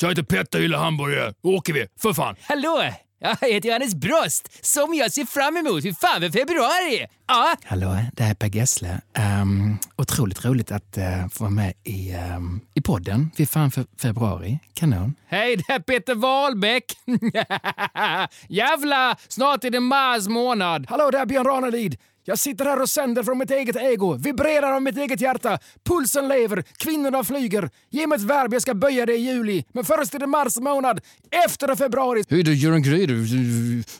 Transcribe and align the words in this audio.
Så 0.00 0.06
jag 0.06 0.10
heter 0.10 0.22
Petter, 0.22 0.60
gillar 0.60 0.78
hamburgare. 0.78 1.34
Då 1.42 1.56
åker 1.56 1.72
vi, 1.72 1.86
för 1.98 2.12
fan. 2.12 2.36
Hallå! 2.42 2.82
Jag 3.18 3.48
heter 3.48 3.68
Johannes 3.68 3.94
Brost, 3.94 4.66
som 4.66 4.94
jag 4.94 5.12
ser 5.12 5.24
fram 5.24 5.56
emot. 5.56 5.84
Hur 5.84 5.92
fan 5.92 6.20
för 6.20 6.30
februari! 6.30 7.06
Ja. 7.28 7.54
Hallå, 7.64 7.96
det 8.12 8.22
här 8.22 8.30
är 8.30 8.34
Per 8.34 8.56
Gessle. 8.56 9.00
Um, 9.42 9.78
otroligt 9.96 10.44
roligt 10.44 10.72
att 10.72 10.98
uh, 10.98 11.28
få 11.28 11.44
vara 11.44 11.50
med 11.50 11.72
i, 11.84 12.14
um, 12.36 12.60
i 12.74 12.80
podden. 12.80 13.30
Fy 13.36 13.46
fan 13.46 13.70
för 13.70 13.84
februari. 14.02 14.58
Kanon. 14.74 15.14
Hej, 15.26 15.56
det 15.56 15.72
är 15.72 15.78
Peter 15.78 16.14
Wahlbeck. 16.14 16.84
Jävla, 18.48 19.16
snart 19.28 19.64
är 19.64 19.70
det 19.70 19.80
mars 19.80 20.28
månad. 20.28 20.86
Hallå, 20.88 21.10
det 21.10 21.18
är 21.18 21.26
Björn 21.26 21.46
Ranelid. 21.46 21.96
Jag 22.24 22.38
sitter 22.38 22.64
här 22.64 22.82
och 22.82 22.88
sänder 22.88 23.22
från 23.22 23.38
mitt 23.38 23.50
eget 23.50 23.76
ego, 23.76 24.14
vibrerar 24.14 24.72
av 24.72 24.82
mitt 24.82 24.96
eget 24.96 25.20
hjärta. 25.20 25.58
Pulsen 25.84 26.28
lever, 26.28 26.64
kvinnorna 26.76 27.24
flyger. 27.24 27.70
Ge 27.90 28.06
mig 28.06 28.16
ett 28.16 28.22
verb, 28.22 28.52
jag 28.52 28.62
ska 28.62 28.74
böja 28.74 29.06
det 29.06 29.12
i 29.16 29.20
juli. 29.20 29.64
Men 29.72 29.84
först 29.84 30.14
är 30.14 30.18
det 30.18 30.26
mars 30.26 30.56
månad, 30.56 31.00
efter 31.46 31.74
februari. 31.76 32.22
Hej, 32.28 32.40
är 32.40 32.44
Göran 32.44 32.82
Greider. 32.82 33.14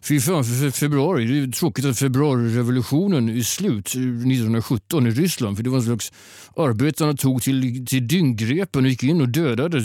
Fy 0.03 0.21
fan 0.21 0.45
februari. 0.73 1.25
Det 1.25 1.49
är 1.49 1.53
tråkigt 1.53 1.85
att 1.85 1.99
februarirevolutionen 1.99 3.29
är 3.29 3.43
slut 3.43 3.87
1917 3.87 5.07
i 5.07 5.11
Ryssland. 5.11 5.57
För 5.57 5.65
det 5.65 5.71
var 5.71 5.79
en 5.79 5.85
slags... 5.85 6.13
Arbetarna 6.57 7.15
tog 7.15 7.43
till, 7.43 7.87
till 7.87 8.09
dynggrepen 8.09 8.85
och 8.85 8.91
gick 8.91 9.03
in 9.03 9.21
och 9.21 9.29
dödade 9.29 9.79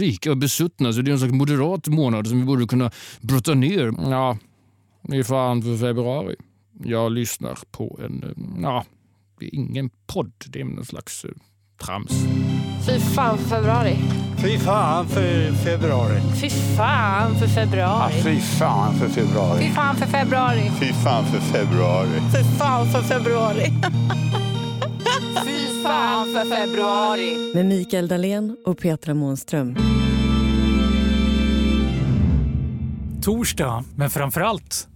rika 0.00 0.30
och 0.30 0.36
besuttna. 0.36 0.92
Så 0.92 1.00
det 1.00 1.10
är 1.10 1.12
en 1.12 1.18
slags 1.18 1.34
moderat 1.34 1.86
månad 1.86 2.26
som 2.26 2.40
vi 2.40 2.44
borde 2.44 2.66
kunna 2.66 2.90
brotta 3.20 3.54
ner. 3.54 3.92
Ja, 4.10 4.38
det 5.02 5.16
är 5.16 5.22
fan 5.22 5.62
för 5.62 5.76
februari 5.76 6.36
jag 6.84 7.12
lyssnar 7.12 7.58
på 7.70 8.00
en, 8.04 8.22
eh, 8.22 8.62
ja, 8.62 8.84
det 9.38 9.46
är 9.46 9.54
ingen 9.54 9.90
podd, 10.06 10.32
det 10.46 10.60
är 10.60 10.64
någon 10.64 10.84
slags 10.84 11.24
eh, 11.24 11.30
trams. 11.84 12.12
Fy 12.86 12.98
fan 12.98 13.38
för 13.38 13.48
februari. 13.48 13.96
Fy 14.38 14.58
fan 14.58 15.08
för 15.08 15.52
februari. 15.52 16.20
Fy 16.40 16.50
fan 16.50 17.34
för 17.38 17.46
februari. 17.46 18.22
Fy 18.22 18.40
fan 18.40 18.94
för 18.94 19.08
februari. 19.08 19.62
Fy 19.62 19.70
fan 19.70 19.96
för 19.96 20.06
februari. 20.06 20.70
Fy 20.80 20.92
fan 20.92 21.24
för 21.26 21.40
februari. 21.40 22.08
Fy 22.32 22.44
fan 22.58 22.86
för 22.86 23.00
februari. 23.02 23.64
fy 25.44 25.82
fan 25.82 26.26
för 26.34 26.56
februari. 26.56 27.54
Med 27.54 27.66
Mikael 27.66 28.08
Dahlén 28.08 28.56
och 28.66 28.78
Petra 28.78 29.14
Månström. 29.14 29.76
Torsdag, 33.22 33.84
men 33.96 34.10
framför 34.10 34.40
allt 34.40 34.89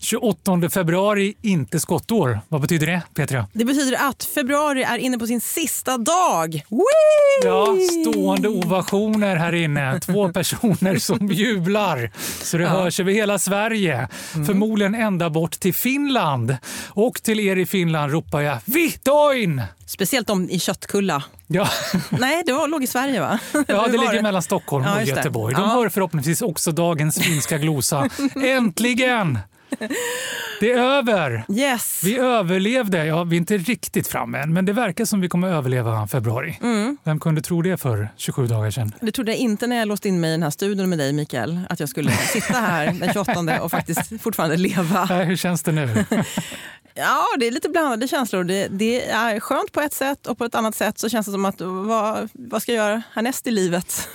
28 0.00 0.70
februari, 0.70 1.34
inte 1.42 1.80
skottår. 1.80 2.40
Vad 2.48 2.60
betyder 2.60 2.86
det, 2.86 3.02
Petra? 3.14 3.46
Det 3.52 3.64
betyder 3.64 4.08
att 4.08 4.24
februari 4.24 4.82
är 4.82 4.98
inne 4.98 5.18
på 5.18 5.26
sin 5.26 5.40
sista 5.40 5.98
dag. 5.98 6.52
Whee! 6.68 7.44
Ja, 7.44 7.66
stående 8.02 8.48
ovationer 8.48 9.36
här 9.36 9.54
inne. 9.54 10.00
Två 10.00 10.28
personer 10.32 10.98
som 10.98 11.26
jublar. 11.28 12.10
Så 12.42 12.58
det 12.58 12.66
hörs 12.66 13.00
över 13.00 13.12
hela 13.12 13.38
Sverige. 13.38 14.08
Förmodligen 14.46 14.94
ända 14.94 15.30
bort 15.30 15.50
till 15.60 15.74
Finland. 15.74 16.56
Och 16.88 17.22
till 17.22 17.40
er 17.40 17.56
i 17.56 17.66
Finland 17.66 18.12
ropar 18.12 18.40
jag 18.40 18.58
Vitoin! 18.64 19.62
Speciellt 19.86 20.26
de 20.26 20.50
i 20.50 20.60
Köttkulla. 20.60 21.22
Ja, 21.46 21.68
Nej, 22.10 22.42
det 22.46 22.52
var, 22.52 22.68
låg 22.68 22.84
i 22.84 22.86
Sverige 22.86 23.20
va? 23.20 23.38
ja 23.68 23.86
det 23.86 23.98
ligger 23.98 24.22
mellan 24.22 24.42
Stockholm 24.42 24.84
Ja, 24.84 24.92
och 24.92 24.98
det. 24.98 25.04
Göteborg. 25.06 25.54
De 25.54 25.60
Ja. 25.60 25.68
hör 25.68 25.88
förhoppningsvis 25.88 26.42
också 26.42 26.72
dagens 26.72 27.18
finska 27.18 27.58
glosa. 27.58 28.08
Äntligen! 28.44 29.38
Det 30.60 30.72
är 30.72 30.78
över! 30.78 31.44
Yes. 31.48 32.00
Vi 32.04 32.18
överlevde. 32.18 33.06
Ja, 33.06 33.24
vi 33.24 33.36
är 33.36 33.38
inte 33.38 33.56
riktigt 33.56 34.08
framme 34.08 34.38
än, 34.38 34.52
men 34.52 34.64
det 34.64 34.72
verkar 34.72 35.04
som 35.04 35.20
vi 35.20 35.28
kommer 35.28 35.48
överleva 35.48 36.06
februari. 36.06 36.58
Mm. 36.62 36.96
Vem 37.04 37.20
kunde 37.20 37.40
tro 37.40 37.62
det 37.62 37.76
för 37.76 38.08
27 38.16 38.46
dagar 38.46 38.70
sedan? 38.70 38.92
Det 39.00 39.12
trodde 39.12 39.32
jag 39.32 39.38
inte 39.38 39.66
när 39.66 39.76
jag 39.76 39.88
låste 39.88 40.08
in 40.08 40.20
mig 40.20 40.30
i 40.30 40.32
den 40.32 40.42
här 40.42 40.50
studion 40.50 40.88
med 40.88 40.98
dig 40.98 41.12
Mikael. 41.12 41.60
Att 41.68 41.80
jag 41.80 41.88
skulle 41.88 42.10
sitta 42.32 42.54
här 42.54 42.86
den 43.00 43.12
28 43.12 43.62
och 43.62 43.70
faktiskt 43.70 44.22
fortfarande 44.22 44.56
leva. 44.56 45.04
Hur 45.04 45.36
känns 45.36 45.62
det 45.62 45.72
nu? 45.72 46.04
Ja, 47.00 47.24
det 47.38 47.46
är 47.46 47.50
lite 47.50 47.68
blandade 47.68 48.08
känslor. 48.08 48.44
Det, 48.44 48.68
det 48.70 49.08
är 49.10 49.40
skönt 49.40 49.72
på 49.72 49.80
ett 49.80 49.92
sätt 49.92 50.26
och 50.26 50.38
på 50.38 50.44
ett 50.44 50.54
annat 50.54 50.74
sätt 50.74 50.98
så 50.98 51.08
känns 51.08 51.26
det 51.26 51.32
som 51.32 51.44
att 51.44 51.60
vad, 51.60 52.28
vad 52.32 52.62
ska 52.62 52.72
jag 52.72 52.88
göra 52.88 53.02
härnäst 53.12 53.46
i 53.46 53.50
livet? 53.50 54.08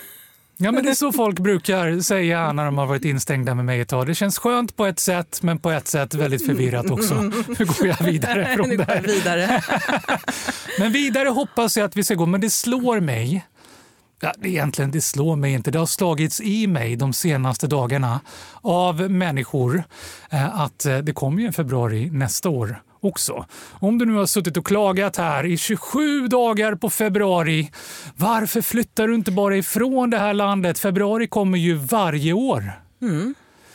Ja, 0.63 0.72
men 0.72 0.84
det 0.84 0.90
är 0.90 0.96
så 0.96 1.12
folk 1.12 1.40
brukar 1.40 2.00
säga 2.00 2.53
när 2.53 2.66
de 2.66 2.78
har 2.78 2.85
varit 2.85 3.06
instängda 3.06 3.56
med 3.56 3.66
mig 3.66 3.79
ett 3.79 3.88
tag. 3.90 4.07
Det 4.07 4.16
känns 4.16 4.38
skönt 4.38 4.75
på 4.75 4.85
ett 4.85 5.00
sätt, 5.00 5.40
men 5.41 5.59
på 5.59 5.72
ett 5.72 5.88
sätt 5.88 6.13
väldigt 6.13 6.46
förvirrat 6.46 6.91
också. 6.91 7.13
Hur 7.57 7.66
går 7.66 7.88
jag 7.88 8.06
vidare 8.06 8.56
från 8.56 8.69
det 8.69 8.84
här? 8.84 9.01
vidare. 9.01 9.63
Men 10.79 10.91
vidare 10.91 11.29
hoppas 11.29 11.78
jag 11.78 11.85
att 11.85 11.96
vi 11.96 12.03
ska 12.03 12.16
gå. 12.16 12.25
Men 12.25 12.41
det 12.41 12.50
slår 12.50 13.00
mig. 13.00 13.46
Ja, 14.22 14.34
egentligen, 14.44 14.91
det 14.91 15.01
slår 15.01 15.35
mig 15.35 15.53
inte. 15.53 15.72
Det 15.72 15.79
har 15.79 15.85
slagits 15.85 16.41
i 16.41 16.68
mig 16.68 16.95
de 16.95 17.13
senaste 17.13 17.68
dagarna 17.68 18.19
av 18.62 19.12
människor 19.12 19.84
eh, 20.30 20.62
att 20.62 20.85
eh, 20.85 20.97
det 20.97 21.13
kommer 21.13 21.41
ju 21.41 21.47
en 21.47 21.53
februari 21.53 22.09
nästa 22.12 22.50
år 22.50 22.81
också. 23.03 23.45
Om 23.71 23.97
du 23.97 24.05
nu 24.05 24.13
har 24.13 24.25
suttit 24.25 24.57
och 24.57 24.65
klagat 24.65 25.17
här 25.17 25.45
i 25.45 25.57
27 25.57 26.27
dagar 26.27 26.75
på 26.75 26.89
februari, 26.89 27.71
varför 28.15 28.61
flyttar 28.61 29.07
du 29.07 29.15
inte 29.15 29.31
bara 29.31 29.57
ifrån 29.57 30.09
det 30.09 30.17
här 30.17 30.33
landet? 30.33 30.79
Februari 30.79 31.27
kommer 31.27 31.57
ju 31.57 31.75
varje 31.75 32.33
år. 32.33 32.71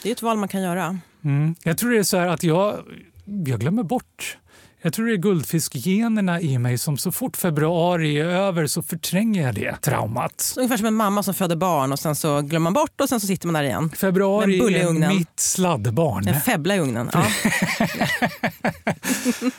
Det 0.03 0.09
är 0.09 0.13
ett 0.13 0.23
val 0.23 0.37
man 0.37 0.49
kan 0.49 0.63
göra. 0.63 0.99
Mm. 1.25 1.55
Jag 1.63 1.79
tror 1.79 1.91
det 1.91 1.99
är 1.99 2.03
så 2.03 2.17
här 2.17 2.27
att 2.27 2.43
jag, 2.43 2.85
jag 3.25 3.61
glömmer 3.61 3.83
bort. 3.83 4.39
Jag 4.83 4.93
tror 4.93 5.07
det 5.07 5.13
är 5.13 5.17
guldfiskgenerna 5.17 6.41
i 6.41 6.59
mig 6.59 6.79
som 6.79 6.99
så 6.99 7.13
fort 7.13 7.37
februari 7.37 8.19
är 8.19 8.25
över 8.25 8.67
så 8.67 8.83
förtränger 8.83 9.43
jag 9.43 9.55
det 9.55 9.77
traumat. 9.83 10.55
Ungefär 10.57 10.77
som 10.77 10.87
en 10.87 10.95
mamma 10.95 11.23
som 11.23 11.35
föder 11.35 11.57
barn 11.57 11.93
och 11.93 11.99
sen 11.99 12.17
så 12.17 12.41
glömmer 12.41 12.65
man 12.65 12.73
bort 12.73 13.01
och 13.01 13.09
sen 13.09 13.21
så 13.21 13.27
sitter 13.27 13.47
man 13.47 13.55
där 13.55 13.63
igen. 13.63 13.91
Februari 13.97 14.59
är 14.59 15.09
mitt 15.09 15.41
sladdbarn. 15.41 16.29
En 16.29 16.41
febbla 16.41 16.77
i 16.77 16.81
ugnen. 16.81 17.11
Ja. 17.13 17.27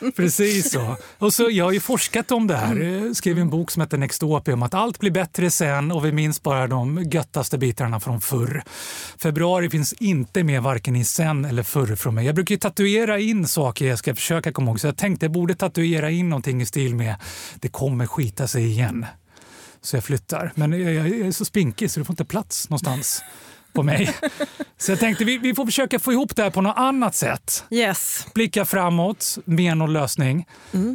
Precis 0.16 0.70
så. 0.70 0.96
Och 1.18 1.34
så. 1.34 1.50
Jag 1.50 1.64
har 1.64 1.72
ju 1.72 1.80
forskat 1.80 2.32
om 2.32 2.46
det 2.46 2.56
här. 2.56 2.76
Jag 2.76 3.16
skrev 3.16 3.38
en 3.38 3.50
bok 3.50 3.70
som 3.70 3.80
heter 3.80 3.98
Nextopia 3.98 4.54
om 4.54 4.62
att 4.62 4.74
allt 4.74 4.98
blir 4.98 5.10
bättre 5.10 5.50
sen 5.50 5.92
och 5.92 6.04
vi 6.04 6.12
minns 6.12 6.42
bara 6.42 6.66
de 6.66 7.02
göttaste 7.02 7.58
bitarna 7.58 8.00
från 8.00 8.20
förr. 8.20 8.62
Februari 9.18 9.70
finns 9.70 9.92
inte 9.92 10.44
med 10.44 10.62
varken 10.62 10.96
i 10.96 11.04
sen 11.04 11.44
eller 11.44 11.62
förr 11.62 11.96
från 11.96 12.14
mig. 12.14 12.26
Jag 12.26 12.34
brukar 12.34 12.56
tatuera 12.56 13.18
in 13.18 13.48
saker 13.48 13.86
jag 13.86 13.98
ska 13.98 14.14
försöka 14.14 14.52
komma 14.52 14.70
ihåg 14.70 14.80
så 14.80 14.86
jag 14.86 14.96
tänkte 15.10 15.24
jag 15.26 15.32
borde 15.32 15.54
tatuera 15.54 16.10
in 16.10 16.28
någonting 16.28 16.62
i 16.62 16.66
stil 16.66 16.94
med 16.94 17.14
det 17.60 17.68
kommer 17.68 18.06
skita 18.06 18.48
sig 18.48 18.66
igen. 18.66 19.06
Så 19.80 19.96
jag 19.96 20.04
flyttar. 20.04 20.52
Men 20.54 20.72
jag, 20.72 20.94
jag 20.94 21.06
är 21.06 21.32
så 21.32 21.44
spinkig 21.44 21.90
så 21.90 22.00
det 22.00 22.04
får 22.06 22.12
inte 22.12 22.24
plats 22.24 22.70
någonstans 22.70 23.22
på 23.72 23.82
mig. 23.82 24.10
Så 24.78 24.92
jag 24.92 24.98
tänkte 24.98 25.24
vi, 25.24 25.38
vi 25.38 25.54
får 25.54 25.66
försöka 25.66 25.98
få 25.98 26.12
ihop 26.12 26.36
det 26.36 26.42
här 26.42 26.50
på 26.50 26.60
något 26.60 26.76
annat 26.76 27.14
sätt 27.14 27.64
Yes. 27.70 28.26
blicka 28.34 28.64
framåt 28.64 29.38
med 29.44 29.76
någon 29.76 29.92
lösning. 29.92 30.46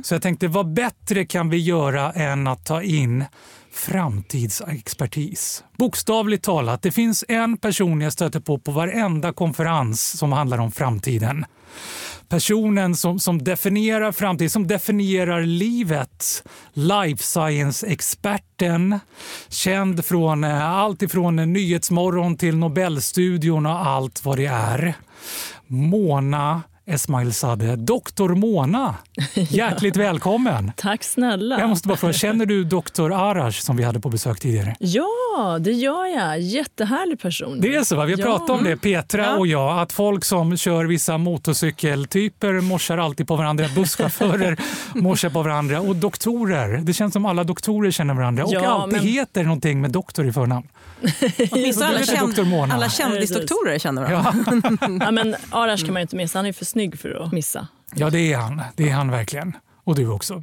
Så 0.03 0.13
jag 0.15 0.21
tänkte, 0.21 0.47
vad 0.47 0.73
bättre 0.73 1.25
kan 1.25 1.49
vi 1.49 1.57
göra 1.57 2.11
än 2.11 2.47
att 2.47 2.65
ta 2.65 2.81
in 2.81 3.23
framtidsexpertis? 3.71 5.63
Bokstavligt 5.77 6.43
talat, 6.43 6.81
det 6.81 6.91
finns 6.91 7.23
en 7.27 7.57
person 7.57 8.01
jag 8.01 8.13
stöter 8.13 8.39
på 8.39 8.59
på 8.59 8.71
varenda 8.71 9.33
konferens 9.33 10.17
som 10.17 10.31
handlar 10.31 10.57
om 10.57 10.71
framtiden. 10.71 11.45
Personen 12.29 12.95
som, 12.95 13.19
som 13.19 13.43
definierar 13.43 14.11
framtiden, 14.11 14.49
som 14.49 14.67
definierar 14.67 15.41
livet. 15.41 16.43
Life 16.73 17.23
science-experten, 17.23 18.99
känd 19.49 20.05
från 20.05 20.43
eh, 20.43 20.69
allt 20.69 21.01
ifrån 21.01 21.35
Nyhetsmorgon 21.35 22.37
till 22.37 22.57
Nobelstudion 22.57 23.65
och 23.65 23.87
allt 23.87 24.25
vad 24.25 24.37
det 24.37 24.45
är. 24.45 24.93
Mona 25.67 26.61
Esmailzadeh, 26.87 27.73
doktor 27.73 28.35
Mona. 28.35 28.95
Hjärtligt 29.33 29.95
välkommen! 29.95 30.71
Tack 30.77 31.03
snälla. 31.03 31.59
Jag 31.59 31.69
måste 31.69 31.87
bara 31.87 31.97
fråga, 31.97 32.13
känner 32.13 32.45
du 32.45 32.63
doktor 32.63 33.13
Arash 33.13 33.59
som 33.61 33.77
vi 33.77 33.83
hade 33.83 33.99
på 33.99 34.09
besök 34.09 34.39
tidigare? 34.39 34.75
Ja, 34.79 35.57
det 35.59 35.71
gör 35.71 36.05
jag. 36.05 36.39
Jättehärlig 36.39 37.19
person. 37.19 37.61
Det 37.61 37.75
är 37.75 37.83
så, 37.83 37.95
va? 37.95 38.05
vi 38.05 38.11
har 38.11 38.19
Ja. 38.19 38.25
pratat 38.25 38.49
om 38.49 38.63
det, 38.63 38.77
Petra 38.77 39.21
Ja. 39.25 39.35
och 39.37 39.47
jag, 39.47 39.79
att 39.79 39.91
folk 39.93 40.25
som 40.25 40.57
kör 40.57 40.85
vissa 40.85 41.17
motorcykeltyper 41.17 42.53
morsar 42.61 42.97
alltid 42.97 43.27
på 43.27 43.35
varandra, 43.35 43.65
busschaufförer 43.75 44.57
morsar 44.95 45.29
på 45.29 45.41
varandra 45.43 45.81
och 45.81 45.95
doktorer. 45.95 46.77
Det 46.77 46.93
känns 46.93 47.13
som 47.13 47.25
alla 47.25 47.43
doktorer 47.43 47.91
känner 47.91 48.13
varandra 48.13 48.45
och 48.45 48.53
Ja, 48.53 48.67
alltid 48.67 48.93
men- 49.01 49.07
heter 49.07 49.43
någonting 49.43 49.81
med 49.81 49.91
doktor 49.91 50.27
i 50.27 50.31
förnamn. 50.33 50.67
Åtminstone 51.51 51.87
alla, 51.87 52.03
känd, 52.03 52.39
alla 52.73 52.89
kändisdoktorer 52.89 53.79
känner 53.79 54.01
varandra. 54.01 54.33
Ja, 54.79 54.87
Ja, 55.05 55.11
men 55.11 55.35
Arash 55.49 55.85
kan 55.85 55.93
man 55.93 55.99
ju 55.99 56.01
inte 56.01 56.15
missa. 56.15 56.39
Han 56.39 56.45
är 56.45 56.53
för 56.53 56.65
snygg 56.75 56.99
för 56.99 57.23
att 57.25 57.31
missa. 57.31 57.67
ja, 57.95 58.09
det 58.09 58.33
är 58.33 58.37
han. 58.37 58.61
Det 58.75 58.89
är 58.89 58.93
han 58.93 59.11
verkligen. 59.11 59.57
Och 59.83 59.95
du 59.95 60.07
också. 60.07 60.41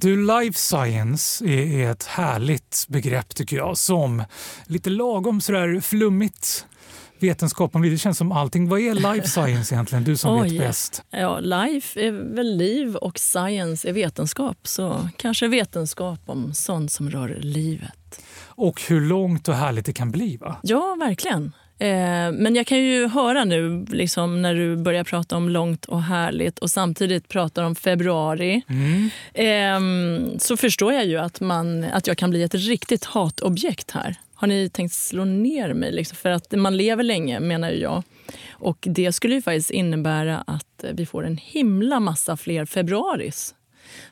Du, 0.00 0.26
life 0.26 0.58
science 0.58 1.44
är, 1.44 1.90
ett 1.90 2.04
härligt 2.04 2.86
begrepp 2.88 3.34
tycker 3.34 3.56
jag. 3.56 3.78
Som 3.78 4.24
lite 4.66 4.90
lagom 4.90 5.40
sådär 5.40 5.80
flummigt 5.80 6.66
vetenskap 7.20 7.74
om 7.74 7.82
liv. 7.82 7.92
Det 7.92 7.98
känns 7.98 8.18
som 8.18 8.32
allting. 8.32 8.68
Vad 8.68 8.80
är 8.80 8.94
life 8.94 9.28
science 9.28 9.74
egentligen? 9.74 10.04
Du 10.04 10.16
som 10.16 10.34
vet 10.42 10.52
Oj. 10.52 10.58
bäst. 10.58 11.02
Ja, 11.10 11.40
life 11.40 12.00
är 12.00 12.12
väl 12.34 12.56
liv 12.56 12.96
och 12.96 13.18
science 13.18 13.88
är 13.88 13.92
vetenskap. 13.92 14.58
Så 14.62 15.08
kanske 15.16 15.48
vetenskap 15.48 16.20
om 16.26 16.54
sånt 16.54 16.92
som 16.92 17.10
rör 17.10 17.38
livet. 17.40 18.22
Och 18.44 18.82
hur 18.88 19.00
långt 19.00 19.48
och 19.48 19.54
härligt 19.54 19.86
det 19.86 19.92
kan 19.92 20.10
bli. 20.10 20.36
va? 20.36 20.56
Ja, 20.62 20.96
verkligen. 21.00 21.52
Eh, 21.78 22.32
men 22.32 22.54
jag 22.54 22.66
kan 22.66 22.78
ju 22.78 23.06
höra 23.06 23.44
nu 23.44 23.86
liksom, 23.88 24.42
när 24.42 24.54
du 24.54 24.76
börjar 24.76 25.04
prata 25.04 25.36
om 25.36 25.48
långt 25.48 25.84
och 25.84 26.02
härligt 26.02 26.58
och 26.58 26.70
samtidigt 26.70 27.28
pratar 27.28 27.64
om 27.64 27.74
februari. 27.74 28.62
Mm. 28.68 29.10
Eh, 29.34 30.38
så 30.38 30.56
förstår 30.56 30.92
jag 30.92 31.06
ju 31.06 31.18
att, 31.18 31.40
man, 31.40 31.84
att 31.84 32.06
jag 32.06 32.18
kan 32.18 32.30
bli 32.30 32.42
ett 32.42 32.54
riktigt 32.54 33.04
hatobjekt 33.04 33.90
här. 33.90 34.16
Har 34.34 34.48
ni 34.48 34.68
tänkt 34.68 34.94
slå 34.94 35.24
ner 35.24 35.74
mig? 35.74 35.92
Liksom? 35.92 36.16
För 36.16 36.30
att 36.30 36.52
man 36.52 36.76
lever 36.76 37.04
länge, 37.04 37.40
menar 37.40 37.70
jag. 37.70 38.02
Och 38.50 38.78
det 38.80 39.12
skulle 39.12 39.34
ju 39.34 39.42
faktiskt 39.42 39.70
innebära 39.70 40.44
att 40.46 40.84
vi 40.92 41.06
får 41.06 41.26
en 41.26 41.36
himla 41.36 42.00
massa 42.00 42.36
fler 42.36 42.64
februaris. 42.64 43.54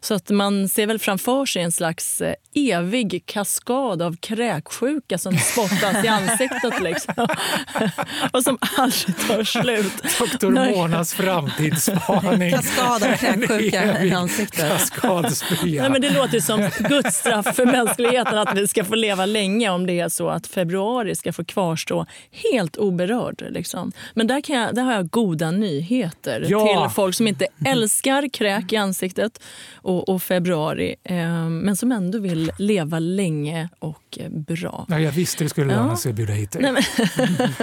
Så 0.00 0.14
att 0.14 0.30
man 0.30 0.68
ser 0.68 0.86
väl 0.86 0.98
framför 0.98 1.46
sig 1.46 1.62
en 1.62 1.72
slags 1.72 2.20
eh, 2.20 2.34
evig 2.54 3.22
kaskad 3.26 4.02
av 4.02 4.16
kräksjuka 4.16 5.18
som 5.18 5.38
spottas 5.38 6.04
i 6.04 6.08
ansiktet. 6.08 6.80
Liksom. 6.80 7.14
Och 8.32 8.42
som 8.42 8.58
aldrig 8.76 9.16
tar 9.28 9.44
slut. 9.44 9.92
Doktor. 10.18 10.50
Monas 10.50 11.14
framtidsspaning. 11.14 12.50
Kaskad 12.56 13.02
av 13.02 13.16
kräksjuka 13.16 14.04
i 14.04 14.12
ansiktet. 14.12 14.68
Kaskadspya. 14.70 15.82
Nej, 15.82 15.90
men 15.90 16.00
det 16.00 16.10
låter 16.10 16.40
som 16.40 16.70
Guds 16.88 17.16
straff 17.16 17.56
för 17.56 17.66
mänskligheten 17.66 18.38
att 18.38 18.56
vi 18.56 18.68
ska 18.68 18.84
få 18.84 18.94
leva 18.94 19.26
länge 19.26 19.70
om 19.70 19.86
det 19.86 20.00
är 20.00 20.08
så 20.08 20.28
att 20.28 20.46
februari 20.46 21.14
ska 21.14 21.32
få 21.32 21.44
kvarstå 21.44 22.06
helt 22.52 22.76
oberörd. 22.76 23.44
Liksom. 23.50 23.92
Men 24.14 24.26
där, 24.26 24.40
kan 24.40 24.56
jag, 24.56 24.74
där 24.74 24.82
har 24.82 24.92
jag 24.92 25.10
goda 25.10 25.50
nyheter 25.50 26.46
Ja. 26.48 26.86
till 26.86 26.94
folk 26.94 27.14
som 27.14 27.26
inte 27.28 27.46
älskar 27.66 28.28
kräk 28.32 28.72
i 28.72 28.76
ansiktet 28.76 29.40
och, 29.74 30.08
och 30.08 30.22
februari 30.22 30.94
eh, 31.04 31.48
men 31.48 31.76
som 31.76 31.92
ändå 31.92 32.18
vill 32.18 32.52
leva 32.58 32.98
länge 32.98 33.68
och 33.78 34.18
bra. 34.30 34.86
Ja, 34.88 35.00
jag 35.00 35.12
visste 35.12 35.44
det 35.44 35.50
skulle 35.50 35.72
Ja. 35.72 35.78
löna 35.82 35.96
sig 35.96 36.10
att 36.10 36.16
bjuda 36.16 36.32
hit 36.32 36.50
dig. 36.52 36.62
Nej, 36.62 36.72
men, 36.72 36.82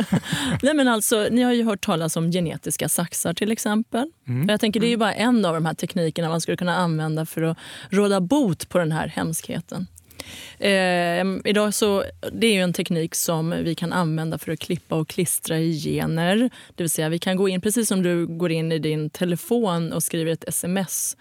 Nej, 0.63 0.74
men 0.74 0.88
alltså, 0.88 1.27
ni 1.31 1.42
har 1.42 1.54
ju 1.54 1.63
hört 1.63 1.86
talas 1.86 2.15
om 2.15 2.31
genetiska 2.31 2.89
saxar 2.89 3.33
till 3.33 3.51
exempel. 3.51 4.12
Mm. 4.27 4.50
Jag 4.50 4.59
tänker 4.59 4.80
Det 4.80 4.88
är 4.88 4.89
ju 4.89 4.98
bara 4.98 5.13
en 5.13 5.45
av 5.45 5.54
de 5.54 5.65
här 5.65 5.74
teknikerna 5.74 6.30
man 6.30 6.42
skulle 6.42 6.57
kunna 6.57 6.75
använda 6.75 7.25
för 7.25 7.42
att 7.42 7.57
råda 7.89 8.21
bot 8.21 8.69
på 8.69 8.77
den 8.77 8.92
här 8.92 9.07
hemskheten. 9.07 9.88
Eh, 10.59 11.25
idag 11.51 11.74
så, 11.74 12.04
det 12.31 12.48
är 12.57 12.63
en 12.63 12.74
teknik 12.74 13.15
som 13.15 13.50
vi 13.63 13.75
kan 13.75 13.94
använda 13.94 14.38
för 14.38 14.51
att 14.51 14.59
klippa 14.59 14.95
och 14.95 15.07
klistra 15.07 15.59
i 15.59 15.80
gener. 15.80 16.38
Det 16.75 16.83
vill 16.83 16.89
säga 16.89 17.09
vi 17.09 17.19
kan 17.19 17.38
gå 17.38 17.50
in, 17.50 17.62
precis 17.62 17.88
som 17.88 18.04
du 18.04 18.27
går 18.27 18.51
in 18.51 18.71
i 18.71 18.80
din 18.80 19.09
telefon 19.09 19.94
och 19.94 20.04
skriver 20.04 20.31
ett 20.31 20.44
sms 20.48 21.18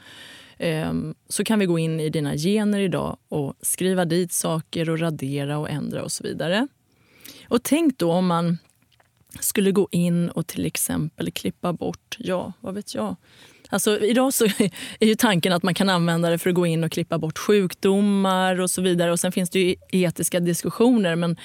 Ehm, 0.58 1.14
så 1.28 1.44
kan 1.44 1.58
vi 1.58 1.66
gå 1.66 1.78
in 1.78 2.00
i 2.00 2.10
dina 2.10 2.36
gener 2.36 2.80
idag 2.80 3.16
och 3.28 3.54
skriva 3.60 4.04
dit 4.04 4.32
saker 4.32 4.90
och 4.90 4.98
radera 4.98 5.58
och 5.58 5.70
ändra 5.70 6.04
och 6.04 6.12
så 6.12 6.22
vidare. 6.24 6.68
Och 7.48 7.62
tänk 7.62 7.98
då 7.98 8.12
om 8.12 8.26
man 8.26 8.58
skulle 9.40 9.72
gå 9.72 9.88
in 9.90 10.28
och 10.28 10.46
till 10.46 10.66
exempel 10.66 11.30
klippa 11.30 11.72
bort, 11.72 12.16
ja, 12.18 12.52
vad 12.60 12.74
vet 12.74 12.94
jag. 12.94 13.16
Alltså, 13.70 14.00
idag 14.00 14.34
så 14.34 14.44
är 15.00 15.06
ju 15.06 15.14
tanken 15.14 15.52
att 15.52 15.62
man 15.62 15.74
kan 15.74 15.88
använda 15.88 16.30
det 16.30 16.38
för 16.38 16.50
att 16.50 16.56
gå 16.56 16.66
in 16.66 16.84
och 16.84 16.92
klippa 16.92 17.18
bort 17.18 17.38
sjukdomar 17.38 18.60
och 18.60 18.70
så 18.70 18.82
vidare. 18.82 19.12
Och 19.12 19.20
Sen 19.20 19.32
finns 19.32 19.50
det 19.50 19.58
ju 19.58 19.74
etiska 19.88 20.40
diskussioner 20.40 21.16
men 21.16 21.36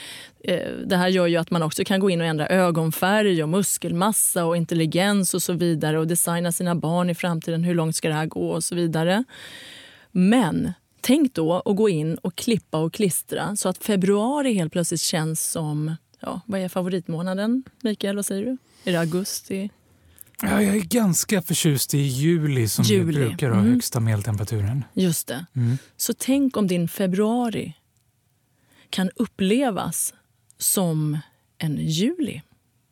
eh, 0.44 0.72
det 0.86 0.96
här 0.96 1.08
gör 1.08 1.28
ju 1.28 1.38
att 1.38 1.52
man 1.52 1.64
också 1.64 1.84
kan 1.84 2.00
gå 2.00 2.10
in 2.10 2.22
och 2.22 2.28
ändra 2.28 2.48
ögonfärg 2.48 3.44
och 3.44 3.50
muskelmassa 3.50 4.46
och 4.46 4.58
intelligens 4.58 5.34
och 5.34 5.42
så 5.42 5.54
vidare 5.54 6.00
och 6.00 6.08
designa 6.08 6.52
sina 6.52 6.76
barn 6.76 7.10
i 7.10 7.16
framtiden. 7.16 7.64
Hur 7.64 7.76
långt 7.76 7.96
ska 7.96 8.08
det 8.08 8.14
här 8.14 8.26
gå 8.26 8.50
och 8.50 8.64
så 8.64 8.76
vidare. 8.76 9.24
Men 10.12 10.74
tänk 11.02 11.34
då 11.34 11.62
att 11.66 11.76
gå 11.76 11.90
in 11.90 12.16
och 12.16 12.36
klippa 12.36 12.78
och 12.78 12.94
klistra 12.94 13.56
så 13.56 13.70
att 13.70 13.78
februari 13.78 14.54
helt 14.54 14.74
plötsligt 14.74 15.02
känns 15.02 15.52
som... 15.52 15.96
Ja, 16.20 16.42
vad 16.46 16.60
är 16.60 16.70
favoritmånaden, 16.70 17.64
Mikael? 17.82 18.16
Vad 18.16 18.26
säger 18.26 18.46
du? 18.46 18.58
Är 18.84 18.92
det 18.92 19.00
augusti? 19.00 19.70
Ja, 20.42 20.62
jag 20.62 20.76
är 20.76 20.80
ganska 20.82 21.42
förtjust 21.42 21.94
i 21.94 21.98
juli 21.98 22.68
som 22.68 22.86
ju 22.86 22.96
Juli. 22.96 23.14
brukar 23.26 23.50
ha 23.50 23.60
Mm. 23.60 23.72
högsta 23.74 24.00
medeltemperaturen. 24.00 24.84
Just 24.94 25.28
det. 25.28 25.46
Mm. 25.56 25.78
Så 25.98 26.14
tänk 26.18 26.58
om 26.58 26.68
din 26.68 26.88
februari 26.88 27.74
kan 28.90 29.10
upplevas 29.16 30.14
som 30.58 31.18
en 31.58 31.78
juli. 31.78 32.42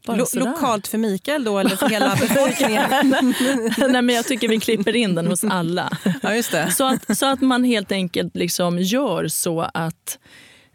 Lo- 0.08 0.26
sådär. 0.26 0.46
lokalt 0.46 0.88
för 0.88 0.98
Mikael 0.98 1.44
då, 1.44 1.60
eller 1.60 1.76
för 1.76 1.90
hela 1.90 2.16
befolkningen? 2.22 2.90
Nej, 3.92 4.02
men 4.02 4.16
jag 4.16 4.26
tycker 4.26 4.48
vi 4.50 4.60
klipper 4.60 4.96
in 4.96 5.16
den 5.16 5.28
hos 5.28 5.44
alla. 5.44 5.98
Ja, 6.24 6.36
just 6.36 6.52
det. 6.52 6.72
Så, 6.72 6.86
att, 6.86 7.18
så 7.18 7.26
att 7.26 7.42
man 7.42 7.64
helt 7.64 7.92
enkelt 7.92 8.36
liksom 8.36 8.80
gör 8.80 9.28
så 9.28 9.62
att 9.74 10.20